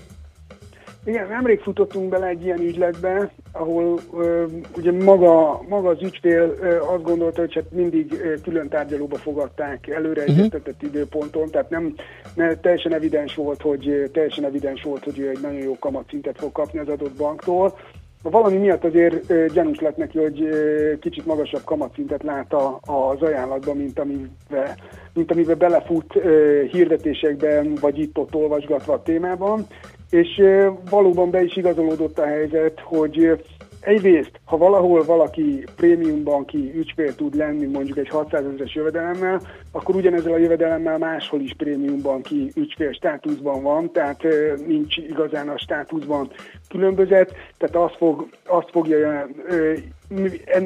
[1.06, 4.46] Igen, nemrég futottunk bele egy ilyen ügyletbe, ahol ö,
[4.78, 9.88] ugye maga, maga az ügyfél ö, azt gondolta, hogy hát mindig ö, külön tárgyalóba fogadták
[9.88, 10.32] előre Mhm.
[10.32, 11.94] egyeztetett időponton, tehát nem,
[12.36, 16.52] ne, teljesen evidens volt, hogy teljesen evidens volt, hogy ő egy nagyon jó kamatszintet fog
[16.52, 17.78] kapni az adott banktól.
[18.24, 23.22] Valami miatt azért ö, gyanús lett neki, hogy ö, kicsit magasabb kamatszintet lát a, az
[23.22, 24.76] ajánlatban, mint amivel,
[25.14, 29.68] mint amivel belefut ö, hirdetésekben, vagy itt-ott olvasgatva a témában
[30.16, 30.42] és
[30.90, 33.44] valóban be is igazolódott a helyzet, hogy
[33.80, 39.42] egyrészt, ha valahol valaki prémium banki ügyfél tud lenni mondjuk egy 600 ezeres jövedelemmel,
[39.72, 44.24] akkor ugyanezzel a jövedelemmel máshol is prémium banki ügyfél státuszban van, tehát
[44.68, 46.30] nincs igazán a státuszban
[46.70, 49.28] különbözet, tehát azt, fog, azt fogja,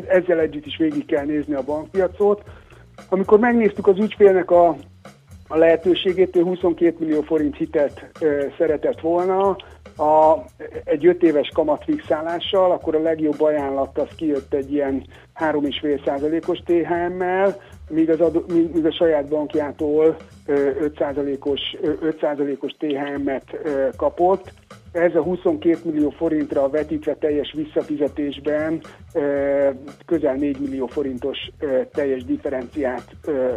[0.07, 2.43] ezzel együtt is végig kell nézni a bankpiacot.
[3.09, 4.75] Amikor megnéztük az ügyfélnek a
[5.51, 9.57] a lehetőségét, ő 22 millió forint hitelt ö, szeretett volna,
[9.97, 10.43] a,
[10.83, 15.03] egy 5 éves kamatfixálással, akkor a legjobb ajánlat az kijött egy ilyen
[15.35, 18.43] 3,5 százalékos THM-mel, míg, az adó,
[18.73, 23.57] míg, a saját bankjától ö, 5 százalékos, 5 százalékos THM-et
[23.95, 24.53] kapott.
[24.91, 28.81] Ez a 22 millió forintra vetítve teljes visszafizetésben
[30.05, 31.37] közel 4 millió forintos
[31.91, 33.15] teljes differenciát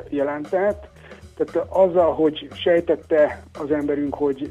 [0.09, 0.91] jelentett.
[1.37, 4.51] Tehát azzal, hogy sejtette az emberünk, hogy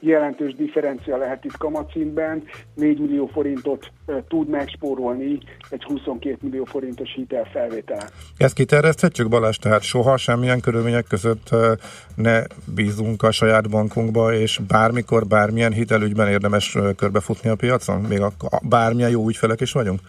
[0.00, 2.42] jelentős differencia lehet itt kamatszintben,
[2.74, 3.90] 4 millió forintot
[4.28, 5.38] tud megspórolni
[5.70, 8.06] egy 22 millió forintos hitelfelvételen.
[8.36, 9.56] Ezt kiterjeszthetjük, Balázs?
[9.56, 11.50] Tehát soha semmilyen körülmények között
[12.14, 12.42] ne
[12.74, 18.00] bízunk a saját bankunkba, és bármikor, bármilyen hitelügyben érdemes körbefutni a piacon?
[18.00, 20.00] Még a bármilyen jó ügyfelek is vagyunk?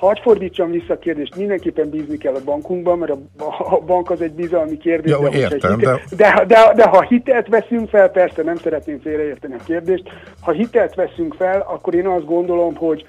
[0.00, 4.20] Hagy fordítsam vissza a kérdést, mindenképpen bízni kell a bankunkban, mert a, a bank az
[4.20, 5.12] egy bizalmi kérdés.
[5.12, 6.44] Ja, de, értem, hitel, de...
[6.46, 10.02] De, de ha hitelt veszünk fel, persze nem szeretném félreérteni a kérdést,
[10.40, 13.06] ha hitelt veszünk fel, akkor én azt gondolom, hogy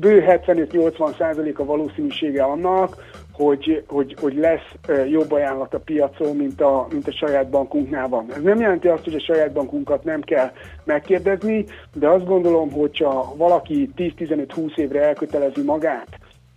[0.00, 2.96] bő 75-80 százalék a valószínűsége annak,
[3.44, 8.26] hogy, hogy, hogy lesz jobb ajánlat a piacon, mint a, mint a saját bankunknál van.
[8.34, 10.50] Ez nem jelenti azt, hogy a saját bankunkat nem kell
[10.84, 16.08] megkérdezni, de azt gondolom, hogyha valaki 10-15-20 évre elkötelezi magát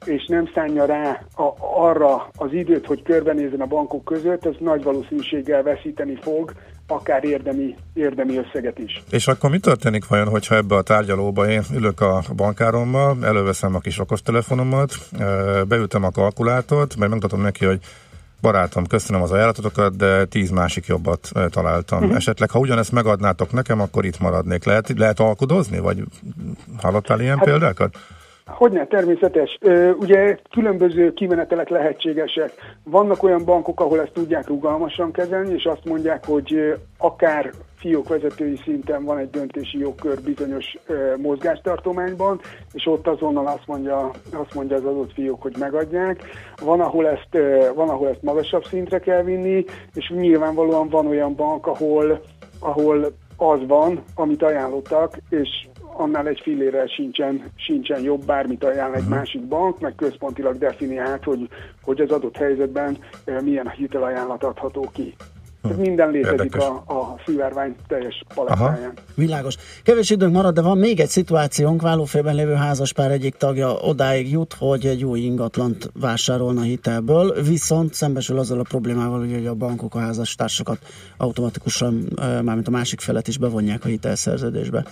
[0.05, 4.83] és nem szánja rá a, arra az időt, hogy körbenézzen a bankok között, az nagy
[4.83, 6.53] valószínűséggel veszíteni fog,
[6.87, 9.03] akár érdemi, érdemi összeget is.
[9.09, 13.79] És akkor mi történik vajon, hogyha ebbe a tárgyalóba én ülök a bankárommal, előveszem a
[13.79, 17.79] kis okostelefonomat, ö, beütöm a kalkulátort, mert megmutatom neki, hogy
[18.41, 22.03] barátom, köszönöm az ajánlatokat, de tíz másik jobbat találtam.
[22.03, 22.15] Mhm.
[22.15, 24.63] Esetleg, ha ugyanezt megadnátok nekem, akkor itt maradnék.
[24.63, 26.03] Lehet, lehet alkudozni, vagy
[26.81, 27.97] hallottál ilyen Hát- példákat?
[28.45, 29.57] Hogyne, természetes.
[29.99, 32.51] Ugye különböző kimenetelek lehetségesek.
[32.83, 38.59] Vannak olyan bankok, ahol ezt tudják rugalmasan kezelni, és azt mondják, hogy akár fiók vezetői
[38.63, 40.77] szinten van egy döntési jogkör bizonyos
[41.17, 42.39] mozgástartományban,
[42.71, 46.21] és ott azonnal azt mondja, azt mondja az adott fiók, hogy megadják.
[46.61, 47.37] Van ahol, ezt,
[47.75, 52.21] van, ahol ezt magasabb szintre kell vinni, és nyilvánvalóan van olyan bank, ahol,
[52.59, 55.49] ahol az van, amit ajánlottak, és
[55.93, 61.47] annál egy fillére sincsen, sincsen jobb, bármit ajánl egy másik bank, meg központilag definiált, hogy,
[61.83, 65.15] hogy az adott helyzetben eh, milyen hitelajánlat adható ki.
[65.69, 66.63] Ez minden létezik Érdekes.
[66.63, 68.93] a, a szivárvány teljes palettáján.
[69.15, 69.55] Világos.
[69.83, 71.81] Kevés időnk marad, de van még egy szituációnk.
[71.81, 78.37] Vállófélben lévő házaspár egyik tagja odáig jut, hogy egy új ingatlant vásárolna hitelből, viszont szembesül
[78.37, 80.77] azzal a problémával, hogy hogy a bankok a házastársakat
[81.17, 84.85] automatikusan, eh, mármint a másik felet is bevonják a hitelszerződésbe.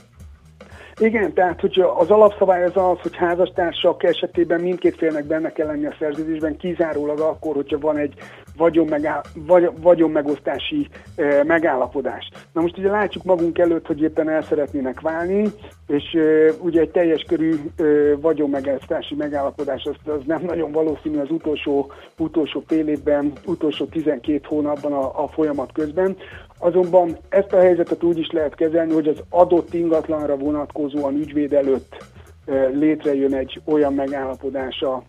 [0.99, 5.85] Igen, tehát hogy az alapszabály az az, hogy házastársak esetében mindkét félnek benne kell lenni
[5.85, 8.13] a szerződésben, kizárólag akkor, hogyha van egy
[8.61, 12.29] vagyon, megáll, vagy, vagyon megosztási e, megállapodás.
[12.53, 15.51] Na most ugye látjuk magunk előtt, hogy éppen el szeretnének válni,
[15.87, 17.83] és e, ugye egy teljes körű e,
[18.15, 24.41] vagyon megosztási megállapodás az, az nem nagyon valószínű az utolsó, utolsó fél évben, utolsó 12
[24.47, 26.17] hónapban a, a folyamat közben.
[26.59, 31.95] Azonban ezt a helyzetet úgy is lehet kezelni, hogy az adott ingatlanra vonatkozóan ügyvéd előtt
[32.73, 35.03] létrejön egy olyan megállapodás a,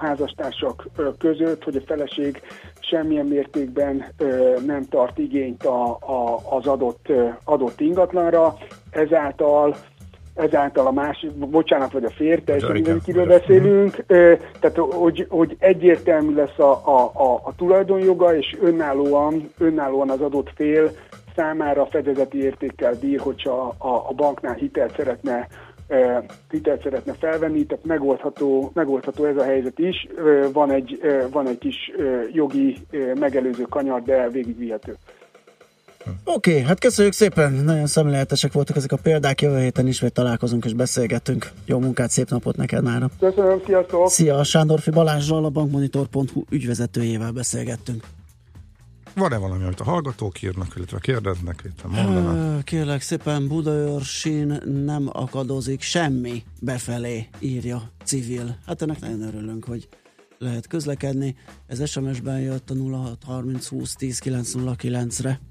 [0.00, 0.86] házastársak
[1.18, 2.42] között, hogy a feleség
[2.90, 4.04] semmilyen mértékben
[4.66, 7.12] nem tart igényt a, a, az adott,
[7.44, 8.56] adott ingatlanra,
[8.90, 9.76] ezáltal
[10.34, 15.56] ezáltal a másik, bocsánat, vagy a férj, teljesen mindegy, kiről beszélünk, ö, tehát hogy, hogy
[15.58, 20.90] egyértelmű lesz a, a, a, a tulajdonjoga, és önállóan, önállóan az adott fél
[21.36, 25.46] számára fedezeti értékkel bír, hogyha a, a banknál hitelt szeretne
[26.50, 30.06] hitelt szeretne felvenni, tehát megoldható, megoldható ez a helyzet is.
[30.52, 31.76] Van egy, van egy kis
[32.32, 32.76] jogi
[33.14, 34.96] megelőző kanyar, de végigvihető.
[36.24, 40.64] Oké, okay, hát köszönjük szépen, nagyon szemléletesek voltak ezek a példák, jövő héten ismét találkozunk
[40.64, 41.50] és beszélgetünk.
[41.66, 43.08] Jó munkát, szép napot neked mára.
[43.18, 44.08] Köszönöm, sziasztok!
[44.08, 48.04] Szia, Sándorfi Balázsral, a bankmonitor.hu ügyvezetőjével beszélgettünk.
[49.14, 52.64] Van-e valami, amit a hallgatók írnak, illetve kérdeznek, illetve mondanak?
[52.64, 54.46] Kérlek szépen, Budaörsin
[54.84, 58.58] nem akadozik semmi befelé, írja civil.
[58.66, 59.88] Hát ennek nagyon örülünk, hogy
[60.38, 61.36] lehet közlekedni.
[61.66, 65.30] Ez SMS-ben jött a 0630 20 10 909-re.
[65.30, 65.49] As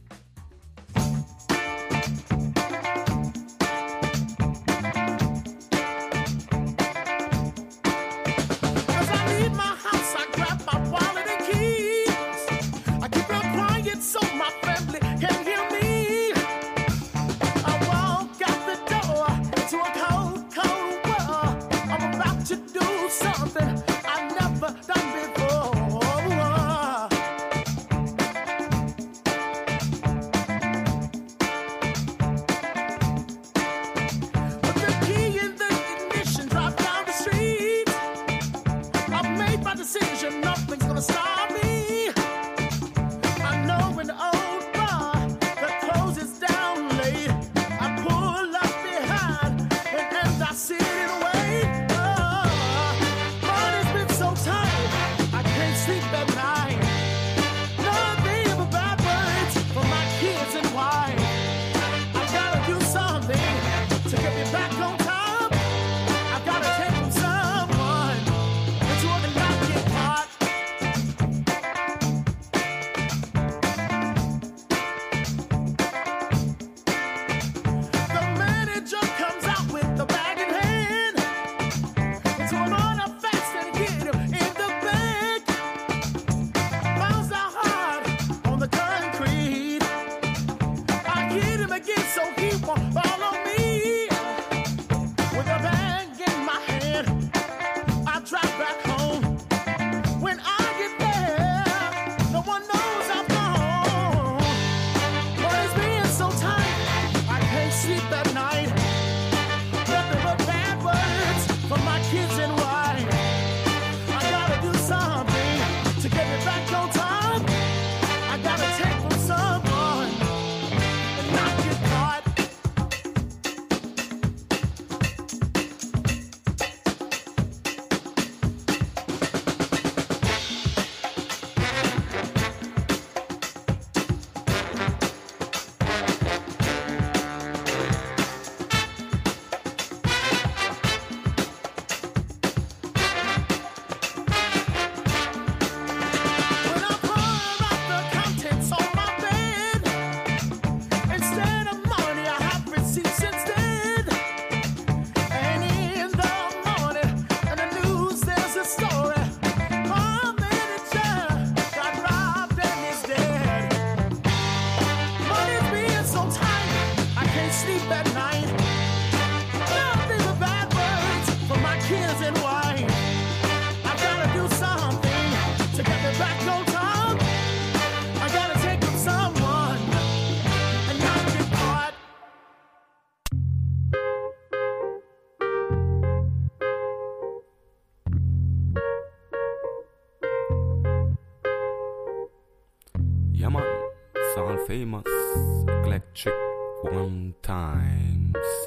[167.60, 167.99] sleep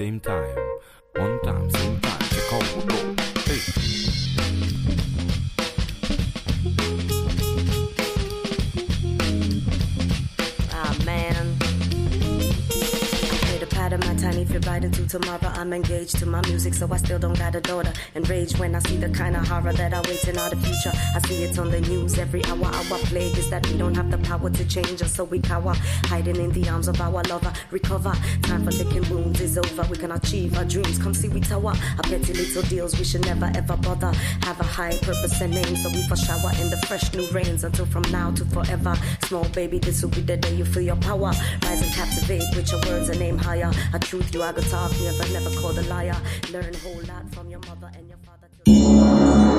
[0.02, 0.58] same time,
[1.14, 1.91] one time, same
[15.12, 15.52] tomorrow.
[15.60, 17.92] I'm engaged to my music, so I still don't got a daughter.
[18.14, 20.92] Enraged when I see the kind of horror that awaits in all the future.
[21.14, 22.64] I see it on the news every hour.
[22.64, 25.74] Our plague is that we don't have the power to change us, so we cower,
[26.06, 27.52] hiding in the arms of our lover.
[27.70, 29.82] Recover, time for licking wounds is over.
[29.90, 30.98] We can achieve our dreams.
[30.98, 31.74] Come see we tower.
[31.98, 34.12] Our petty little deals we should never ever bother.
[34.44, 37.64] Have a high purpose and aim, so we for shower in the fresh new rains
[37.64, 38.96] until from now to forever.
[39.24, 41.32] Small baby, this will be the day you feel your power.
[41.64, 43.70] Rise and captivate with your words and aim higher.
[43.92, 46.16] A truth you are talk, never never called a liar.
[46.50, 49.51] Learn a whole lot from your mother and your father.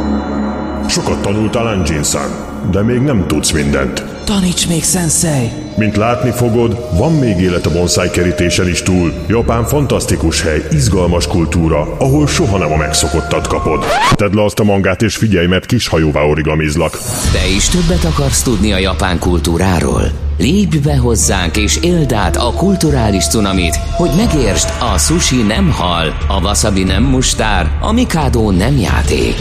[0.94, 2.32] Sokat tanultál Anjin-san,
[2.72, 4.04] de még nem tudsz mindent.
[4.26, 5.52] Taníts még, sensei!
[5.78, 9.14] Mint látni fogod, van még élet a bonsai kerítésen is túl.
[9.28, 13.86] Japán fantasztikus hely, izgalmas kultúra, ahol soha nem a megszokottat kapod.
[14.16, 17.00] Tedd le azt a mangát és figyelj, mert kis hajóvá origamizlak.
[17.32, 20.12] Te is többet akarsz tudni a japán kultúráról?
[20.38, 26.18] Lépj be hozzánk és éld át a kulturális cunamit, hogy megértsd, a sushi nem hal,
[26.28, 29.36] a wasabi nem mustár, a mikado nem játék.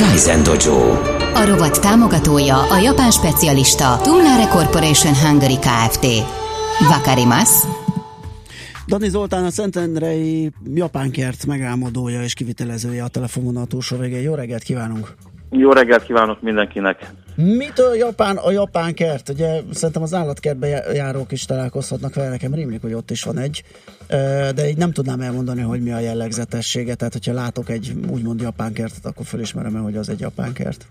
[0.00, 0.78] Kaizen Dojo.
[1.34, 6.06] A rovat támogatója a japán specialista Tumlare Corporation Hungary Kft.
[6.88, 7.68] Vakarimasu.
[8.86, 14.20] Dani Zoltán a Szentendrei Japánkert megálmodója és kivitelezője a telefonon a túlsó végén.
[14.20, 15.14] Jó reggelt kívánunk!
[15.50, 17.10] Jó reggelt kívánok mindenkinek!
[17.34, 19.28] Mitől Japán a Japánkert?
[19.28, 23.38] Ugye szerintem az állatkertbe já- járók is találkozhatnak vele, nekem rémlik, hogy ott is van
[23.38, 23.62] egy,
[24.54, 29.06] de így nem tudnám elmondani, hogy mi a jellegzetessége, tehát hogyha látok egy úgymond Japánkertet,
[29.06, 30.86] akkor fölismerem hogy az egy Japánkert.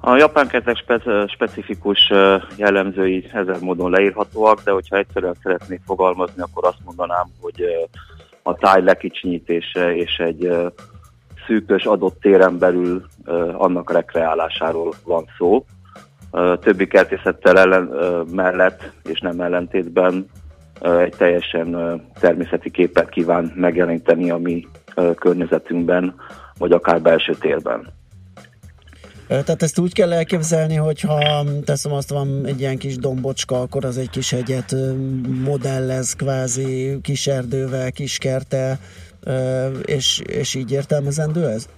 [0.00, 2.12] A japán kertek spe- specifikus
[2.56, 7.64] jellemzői ezer módon leírhatóak, de hogyha egyszerűen szeretnék fogalmazni, akkor azt mondanám, hogy
[8.42, 10.50] a táj lekicsinyítése és egy
[11.50, 13.04] szűkös adott téren belül
[13.52, 15.64] annak rekreálásáról van szó.
[16.60, 17.90] Többi kertészettel ellen,
[18.32, 20.26] mellett és nem ellentétben
[20.80, 24.66] egy teljesen természeti képet kíván megjeleníteni a mi
[25.14, 26.14] környezetünkben,
[26.58, 27.92] vagy akár belső térben.
[29.28, 33.98] Tehát ezt úgy kell elképzelni, hogyha teszem azt, van egy ilyen kis dombocska, akkor az
[33.98, 34.74] egy kis hegyet
[35.44, 38.78] modellez kvázi kis erdővel, kis kertel,
[39.84, 41.68] és, és így értelmezendő ez?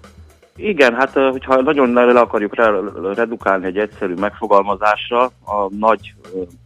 [0.57, 6.15] Igen, hát hogyha nagyon le akarjuk re- redukálni egy egyszerű megfogalmazásra, a nagy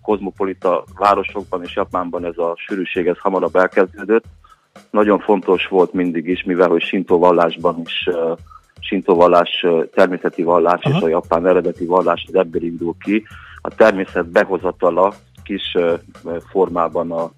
[0.03, 4.25] kozmopolita városokban és Japánban ez a sűrűség ez hamarabb elkezdődött.
[4.91, 8.33] Nagyon fontos volt mindig is, mivel hogy Shinto vallásban is ö,
[8.81, 13.27] Shinto vallás, természeti vallás és a japán eredeti vallás az ebből indul ki.
[13.61, 15.77] A természet behozatala kis
[16.51, 17.31] formában a,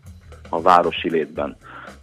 [0.49, 1.57] a városi létben.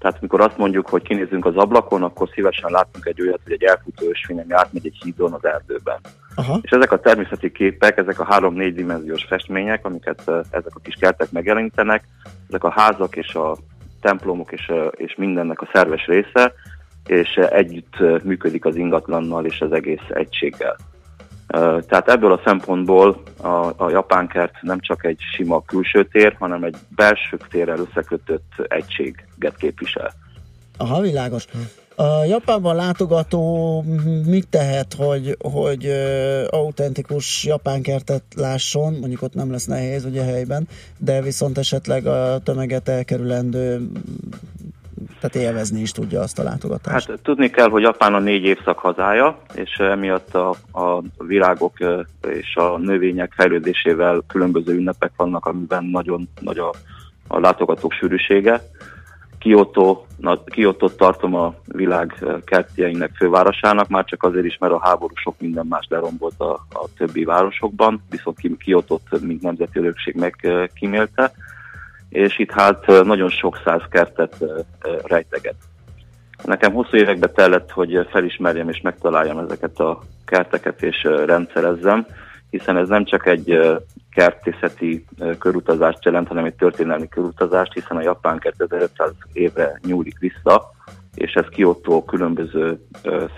[0.05, 3.63] Tehát mikor azt mondjuk, hogy kinézünk az ablakon, akkor szívesen látunk egy olyat, hogy egy
[3.63, 5.99] elfutó ösvény, ami átmegy egy hídon az erdőben.
[6.35, 6.59] Aha.
[6.61, 11.31] És ezek a természeti képek, ezek a három-négy dimenziós festmények, amiket ezek a kis kertek
[11.31, 12.03] megjelenítenek,
[12.47, 13.57] ezek a házak és a
[14.01, 16.53] templomok és, és mindennek a szerves része,
[17.05, 20.75] és együtt működik az ingatlannal és az egész egységgel.
[21.87, 26.75] Tehát ebből a szempontból a, a japánkert nem csak egy sima külső tér, hanem egy
[26.95, 30.13] belső térrel összekötött egységet képvisel.
[30.77, 31.45] Aha, világos.
[31.95, 33.81] A Japánban látogató
[34.25, 35.85] mit tehet, hogy, hogy
[36.49, 40.67] autentikus japánkertet lásson, mondjuk ott nem lesz nehéz ugye helyben,
[40.97, 43.89] de viszont esetleg a tömeget elkerülendő,
[45.19, 47.07] tehát élvezni is tudja azt a látogatást.
[47.07, 51.73] Hát tudni kell, hogy Japán a négy évszak hazája, és emiatt a, a virágok
[52.27, 56.73] és a növények fejlődésével különböző ünnepek vannak, amiben nagyon nagy a,
[57.27, 58.61] a látogatók sűrűsége.
[59.39, 65.13] Kyoto, na, Kyoto tartom a világ kertjeinek fővárosának, már csak azért is, mert a háború
[65.15, 71.31] sok minden más lerombolt a, a többi városokban, viszont Kyoto-t, mint nemzeti örökség megkímélte,
[72.15, 74.35] és itt hát nagyon sok száz kertet
[75.03, 75.55] rejteget.
[76.43, 82.05] Nekem hosszú évekbe tellett, hogy felismerjem és megtaláljam ezeket a kerteket és rendszerezzem,
[82.49, 83.59] hiszen ez nem csak egy
[84.11, 85.05] kertészeti
[85.39, 90.71] körutazást jelent, hanem egy történelmi körutazást, hiszen a japán kert 1500 évre nyúlik vissza,
[91.15, 92.79] és ez Kyoto különböző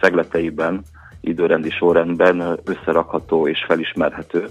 [0.01, 0.81] szegleteiben,
[1.21, 4.47] időrendi sorrendben összerakható és felismerhető,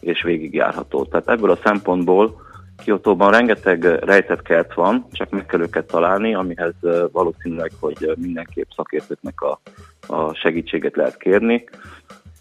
[0.00, 1.04] és végigjárható.
[1.04, 2.50] Tehát ebből a szempontból
[2.82, 6.74] Kiotóban rengeteg rejtett kert van, csak meg kell őket találni, amihez
[7.12, 9.60] valószínűleg, hogy mindenképp szakértőknek a,
[10.06, 11.64] a segítséget lehet kérni,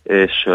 [0.04, 0.50] és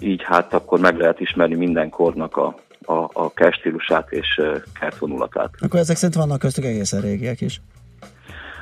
[0.00, 2.54] így hát akkor meg lehet ismerni minden kornak a,
[2.84, 5.50] a, a kerstílusát és ö, kertvonulatát.
[5.60, 7.60] Akkor ezek szerint vannak köztük egészen régiek is.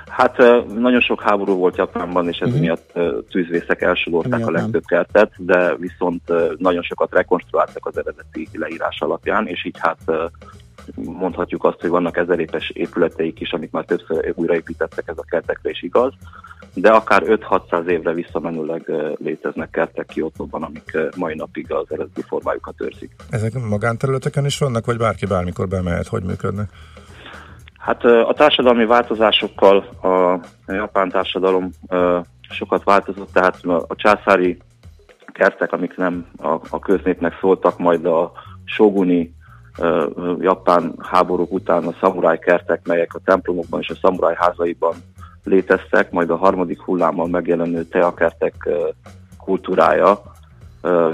[0.08, 0.36] Hát
[0.78, 2.62] nagyon sok háború volt Japánban, és ez uh-huh.
[2.62, 2.98] miatt
[3.30, 6.22] tűzvészek elsodorták a legtöbb kertet, de viszont
[6.58, 9.98] nagyon sokat rekonstruáltak az eredeti leírás alapján, és így hát
[10.94, 15.82] mondhatjuk azt, hogy vannak ezeréves épületeik is, amik már többször újraépítettek ez a kertekre is
[15.82, 16.12] igaz,
[16.74, 23.10] de akár 5-600 évre visszamenőleg léteznek kertek Kiotóban, amik mai napig az eredeti formájukat őrzik.
[23.30, 26.70] Ezek magánterületeken is vannak, vagy bárki bármikor bemehet, hogy működnek?
[27.78, 31.70] Hát a társadalmi változásokkal a japán társadalom
[32.50, 34.58] sokat változott, tehát a császári
[35.32, 38.32] kertek, amik nem a, a köznépnek szóltak, majd a
[38.78, 39.20] ö,
[40.38, 44.94] japán háborúk után a szamuráj kertek, melyek a templomokban és a szamuráj házaiban
[45.44, 48.68] léteztek, majd a harmadik hullámmal megjelenő teakertek
[49.44, 50.22] kultúrája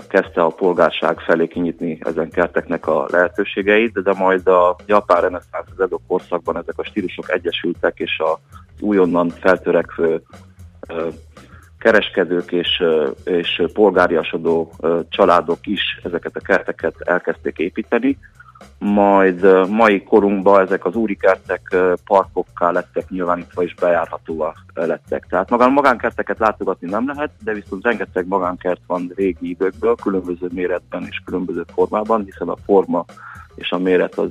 [0.09, 5.81] kezdte a polgárság felé kinyitni ezen kerteknek a lehetőségeit, de majd a japán reneszánsz az
[5.81, 8.39] Edo korszakban ezek a stílusok egyesültek, és a
[8.81, 10.23] újonnan feltörekvő
[11.79, 12.83] kereskedők és,
[13.25, 14.73] és polgáriasodó
[15.09, 18.19] családok is ezeket a kerteket elkezdték építeni,
[18.79, 25.27] majd mai korunkban ezek az úri kertek ö, parkokká lettek nyilvánítva és bejárhatóak lettek.
[25.31, 31.07] Tehát magán magánkerteket látogatni nem lehet, de viszont rengeteg magánkert van régi időkből, különböző méretben
[31.11, 33.05] és különböző formában, hiszen a forma
[33.55, 34.31] és a méret az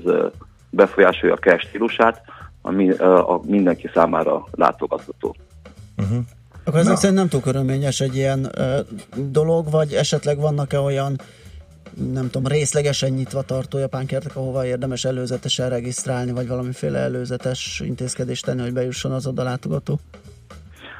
[0.69, 2.21] befolyásolja a kert stílusát,
[2.61, 5.35] ami a mindenki számára látogatható.
[5.97, 6.17] Uh-huh.
[6.63, 8.79] Akkor ezek szerint nem túl körülményes egy ilyen ö,
[9.15, 11.15] dolog, vagy esetleg vannak-e olyan
[12.13, 18.45] nem tudom, részlegesen nyitva tartó japán kertek, ahova érdemes előzetesen regisztrálni, vagy valamiféle előzetes intézkedést
[18.45, 19.99] tenni, hogy bejusson az oda látogató?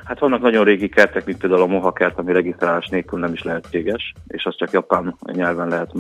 [0.03, 3.43] Hát vannak nagyon régi kertek, mint például a moha kert, ami regisztrálás nélkül nem is
[3.43, 5.93] lehetséges, és azt csak japán nyelven lehet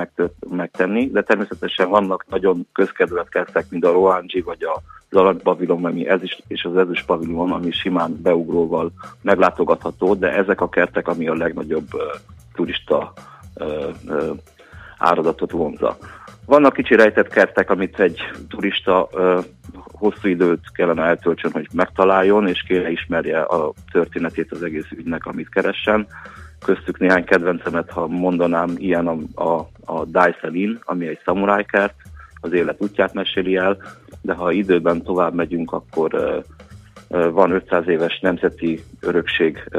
[0.49, 6.07] megtenni, de természetesen vannak nagyon közkedvelt kertek, mint a Roanji vagy a Zalat pavilon, ami
[6.07, 8.91] ez is, és az ezüst pavilon, ami simán beugróval
[9.21, 12.01] meglátogatható, de ezek a kertek, ami a legnagyobb uh,
[12.53, 13.13] turista
[13.55, 14.37] uh, uh,
[14.97, 15.97] áradatot vonza.
[16.45, 18.19] Vannak kicsi rejtett kertek, amit egy
[18.49, 19.43] turista uh,
[19.73, 25.49] hosszú időt kellene eltöltsön, hogy megtaláljon, és kéne ismerje a történetét az egész ügynek, amit
[25.49, 26.07] keressen.
[26.65, 31.95] Köztük néhány kedvencemet, ha mondanám, ilyen a, a, a Daiselin, ami egy szamurájkert,
[32.41, 33.77] az élet útját meséli el,
[34.21, 36.43] de ha időben tovább megyünk, akkor uh,
[37.31, 39.69] van 500 éves nemzeti örökség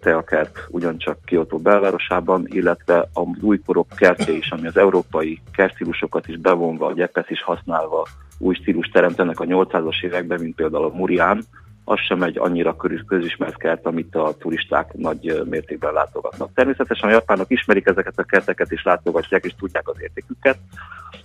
[0.00, 6.86] teakert ugyancsak Kyoto belvárosában, illetve a újkorok kertje is, ami az európai kertstílusokat is bevonva,
[6.86, 8.06] a gyepet is használva
[8.38, 11.44] új stílus teremtenek a 800-as években, mint például a Murián,
[11.88, 12.76] az sem egy annyira
[13.06, 16.50] közismert kert, amit a turisták nagy mértékben látogatnak.
[16.54, 20.58] Természetesen a japánok ismerik ezeket a kerteket, és látogatják, és tudják az értéküket,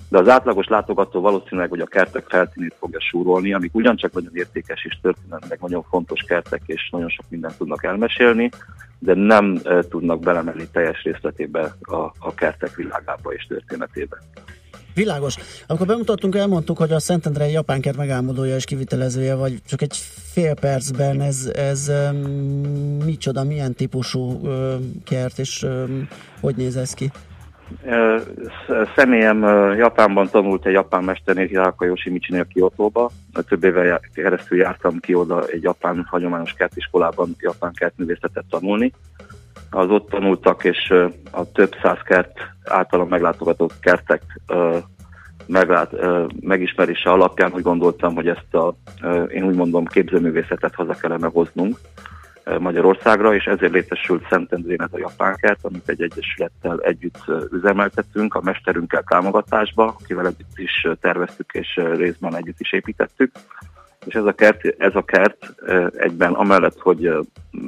[0.09, 4.85] de az átlagos látogató valószínűleg, hogy a kertek felszínét fogja súrolni, amik ugyancsak nagyon értékes
[4.85, 8.49] és történelmileg nagyon fontos kertek, és nagyon sok mindent tudnak elmesélni,
[8.99, 14.17] de nem tudnak belemenni teljes részletébe a, a kertek világába és történetébe.
[14.93, 15.35] Világos.
[15.67, 19.95] Amikor bemutattunk, elmondtuk, hogy a Szentendrei japán kert megálmodója és kivitelezője, vagy csak egy
[20.33, 22.17] fél percben ez, ez um,
[23.05, 26.07] micsoda, milyen típusú um, kert, és um,
[26.41, 27.11] hogy néz ez ki?
[28.95, 29.41] Személyem
[29.77, 33.11] Japánban tanult egy japán mesternél, Hiraka Yoshimichinél Kiotóba.
[33.47, 38.93] Több éve keresztül jártam ki oda egy japán hagyományos kertiskolában japán kertművészetet tanulni.
[39.73, 40.93] Az ott tanultak, és
[41.31, 44.21] a több száz kert általam meglátogatott kertek
[45.47, 45.91] meglát,
[46.39, 48.75] megismerése alapján úgy gondoltam, hogy ezt a,
[49.27, 51.77] én úgy mondom, képzőművészetet haza kellene hoznunk
[52.59, 57.17] Magyarországra, és ezért létesült Szentendrén ez a japán kert, amit egy egyesülettel együtt
[57.51, 63.31] üzemeltettünk, a mesterünkkel támogatásba, akivel együtt is terveztük, és részben együtt is építettük.
[64.05, 65.53] És ez a kert, ez a kert
[65.97, 67.11] egyben amellett, hogy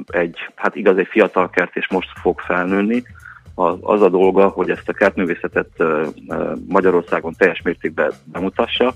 [0.06, 3.02] egy, hát igaz, egy fiatal kert, és most fog felnőni,
[3.80, 5.68] az, a dolga, hogy ezt a kertművészetet
[6.68, 8.94] Magyarországon teljes mértékben bemutassa.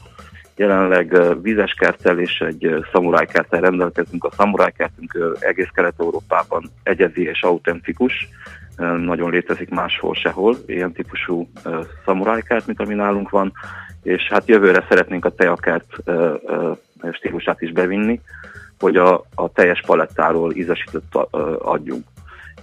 [0.56, 4.24] Jelenleg vízes kerttel és egy szamurájkerttel rendelkezünk.
[4.24, 8.28] A szamurájkertünk egész Kelet-Európában egyedi és autentikus,
[8.77, 11.51] nagyon létezik máshol sehol, ilyen típusú
[12.05, 13.52] szamurájkert, mint ami nálunk van,
[14.02, 15.97] és hát jövőre szeretnénk a teakert
[17.12, 18.20] stílusát is bevinni,
[18.79, 22.05] hogy a, a teljes palettáról ízesített ö, adjunk.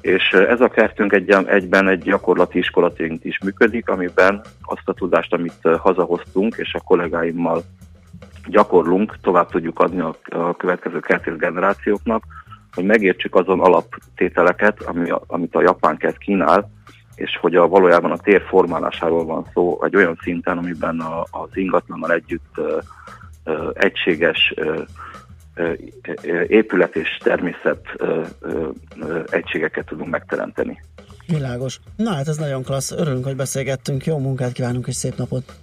[0.02, 5.34] És ez a kertünk egy, egyben egy gyakorlati iskolaként is működik, amiben azt a tudást,
[5.34, 7.64] amit hazahoztunk, és a kollégáimmal
[8.48, 12.24] gyakorlunk, tovább tudjuk adni a, a következő kertész generációknak,
[12.74, 16.72] hogy megértsük azon alaptételeket, ami, amit a japán kert kínál,
[17.16, 21.50] és hogy a, valójában a tér formálásáról van szó egy olyan szinten, amiben a, az
[21.54, 22.62] ingatlannal együtt
[23.74, 24.54] egységes
[26.48, 27.82] épület és természet
[29.30, 30.82] egységeket tudunk megteremteni.
[31.28, 31.80] Világos.
[31.96, 32.92] Na hát ez nagyon klassz.
[32.92, 34.06] Örülünk, hogy beszélgettünk.
[34.06, 35.54] Jó munkát kívánunk és szép napot.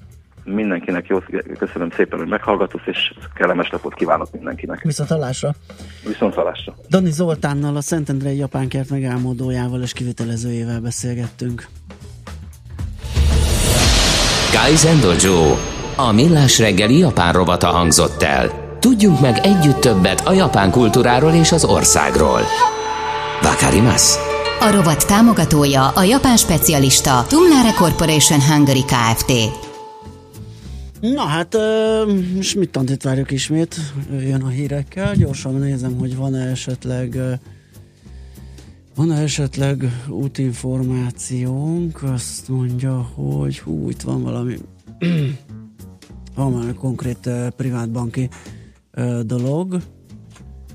[0.45, 1.19] Mindenkinek jó,
[1.59, 4.83] köszönöm szépen, hogy meghallgatott, és kellemes napot kívánok mindenkinek.
[4.83, 5.55] Viszont hallásra.
[6.07, 6.75] Viszont hallásra.
[6.89, 11.67] Dani Zoltánnal, a Szentendrei Japánkert megálmodójával és kivitelezőjével beszélgettünk.
[14.53, 15.57] Kaizen Dojo.
[15.97, 18.77] A millás reggeli japán rovata hangzott el.
[18.81, 22.41] Tudjunk meg együtt többet a japán kultúráról és az országról.
[23.43, 24.19] Vakarimasu.
[24.61, 29.33] A rovat támogatója a japán specialista Tumlare Corporation Hungary Kft.
[31.01, 33.77] Na hát, uh, Schmidt-Antit várjuk ismét,
[34.13, 35.15] ő jön a hírekkel.
[35.15, 37.17] Gyorsan nézem, hogy van-e esetleg
[38.97, 42.03] ö, van-e esetleg útinformációnk?
[42.03, 44.57] Azt mondja, hogy hú, itt van valami
[46.35, 48.29] van valami konkrét uh, privátbanki
[48.97, 49.83] uh, dolog.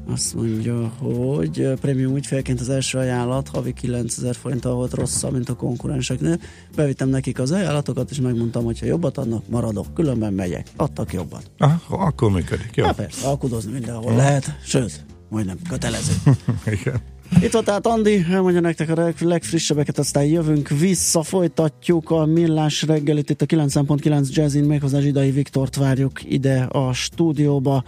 [0.09, 5.49] Azt mondja, hogy ö, prémium ügyfélként az első ajánlat havi 9000 forinttal volt rosszabb, mint
[5.49, 6.39] a konkurenseknél.
[6.75, 10.67] Bevittem nekik az ajánlatokat, és megmondtam, hogy ha jobbat adnak, maradok, különben megyek.
[10.75, 11.51] Adtak jobbat.
[11.57, 12.85] Ah, akkor működik, jó.
[12.85, 16.13] Ja, persze, alkudozni mindenhol lehet, sőt, majdnem kötelező.
[16.81, 17.01] Igen.
[17.41, 22.81] Itt van tehát Andi, elmondja nektek a leg- legfrissebbeket, aztán jövünk vissza, folytatjuk a millás
[22.81, 27.83] reggelit, itt a 9.9 Jazzin, méghozzá Zsidai Viktort várjuk ide a stúdióba.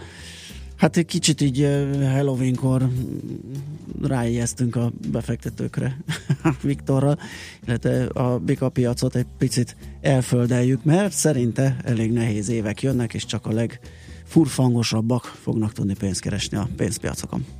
[0.76, 1.68] Hát egy kicsit így
[2.00, 2.88] Halloweenkor
[4.02, 5.96] ráijesztünk a befektetőkre
[6.62, 7.18] Viktorral,
[7.66, 13.46] illetve a Bika piacot egy picit elföldeljük, mert szerinte elég nehéz évek jönnek, és csak
[13.46, 17.59] a legfurfangosabbak fognak tudni pénzt keresni a pénzpiacokon.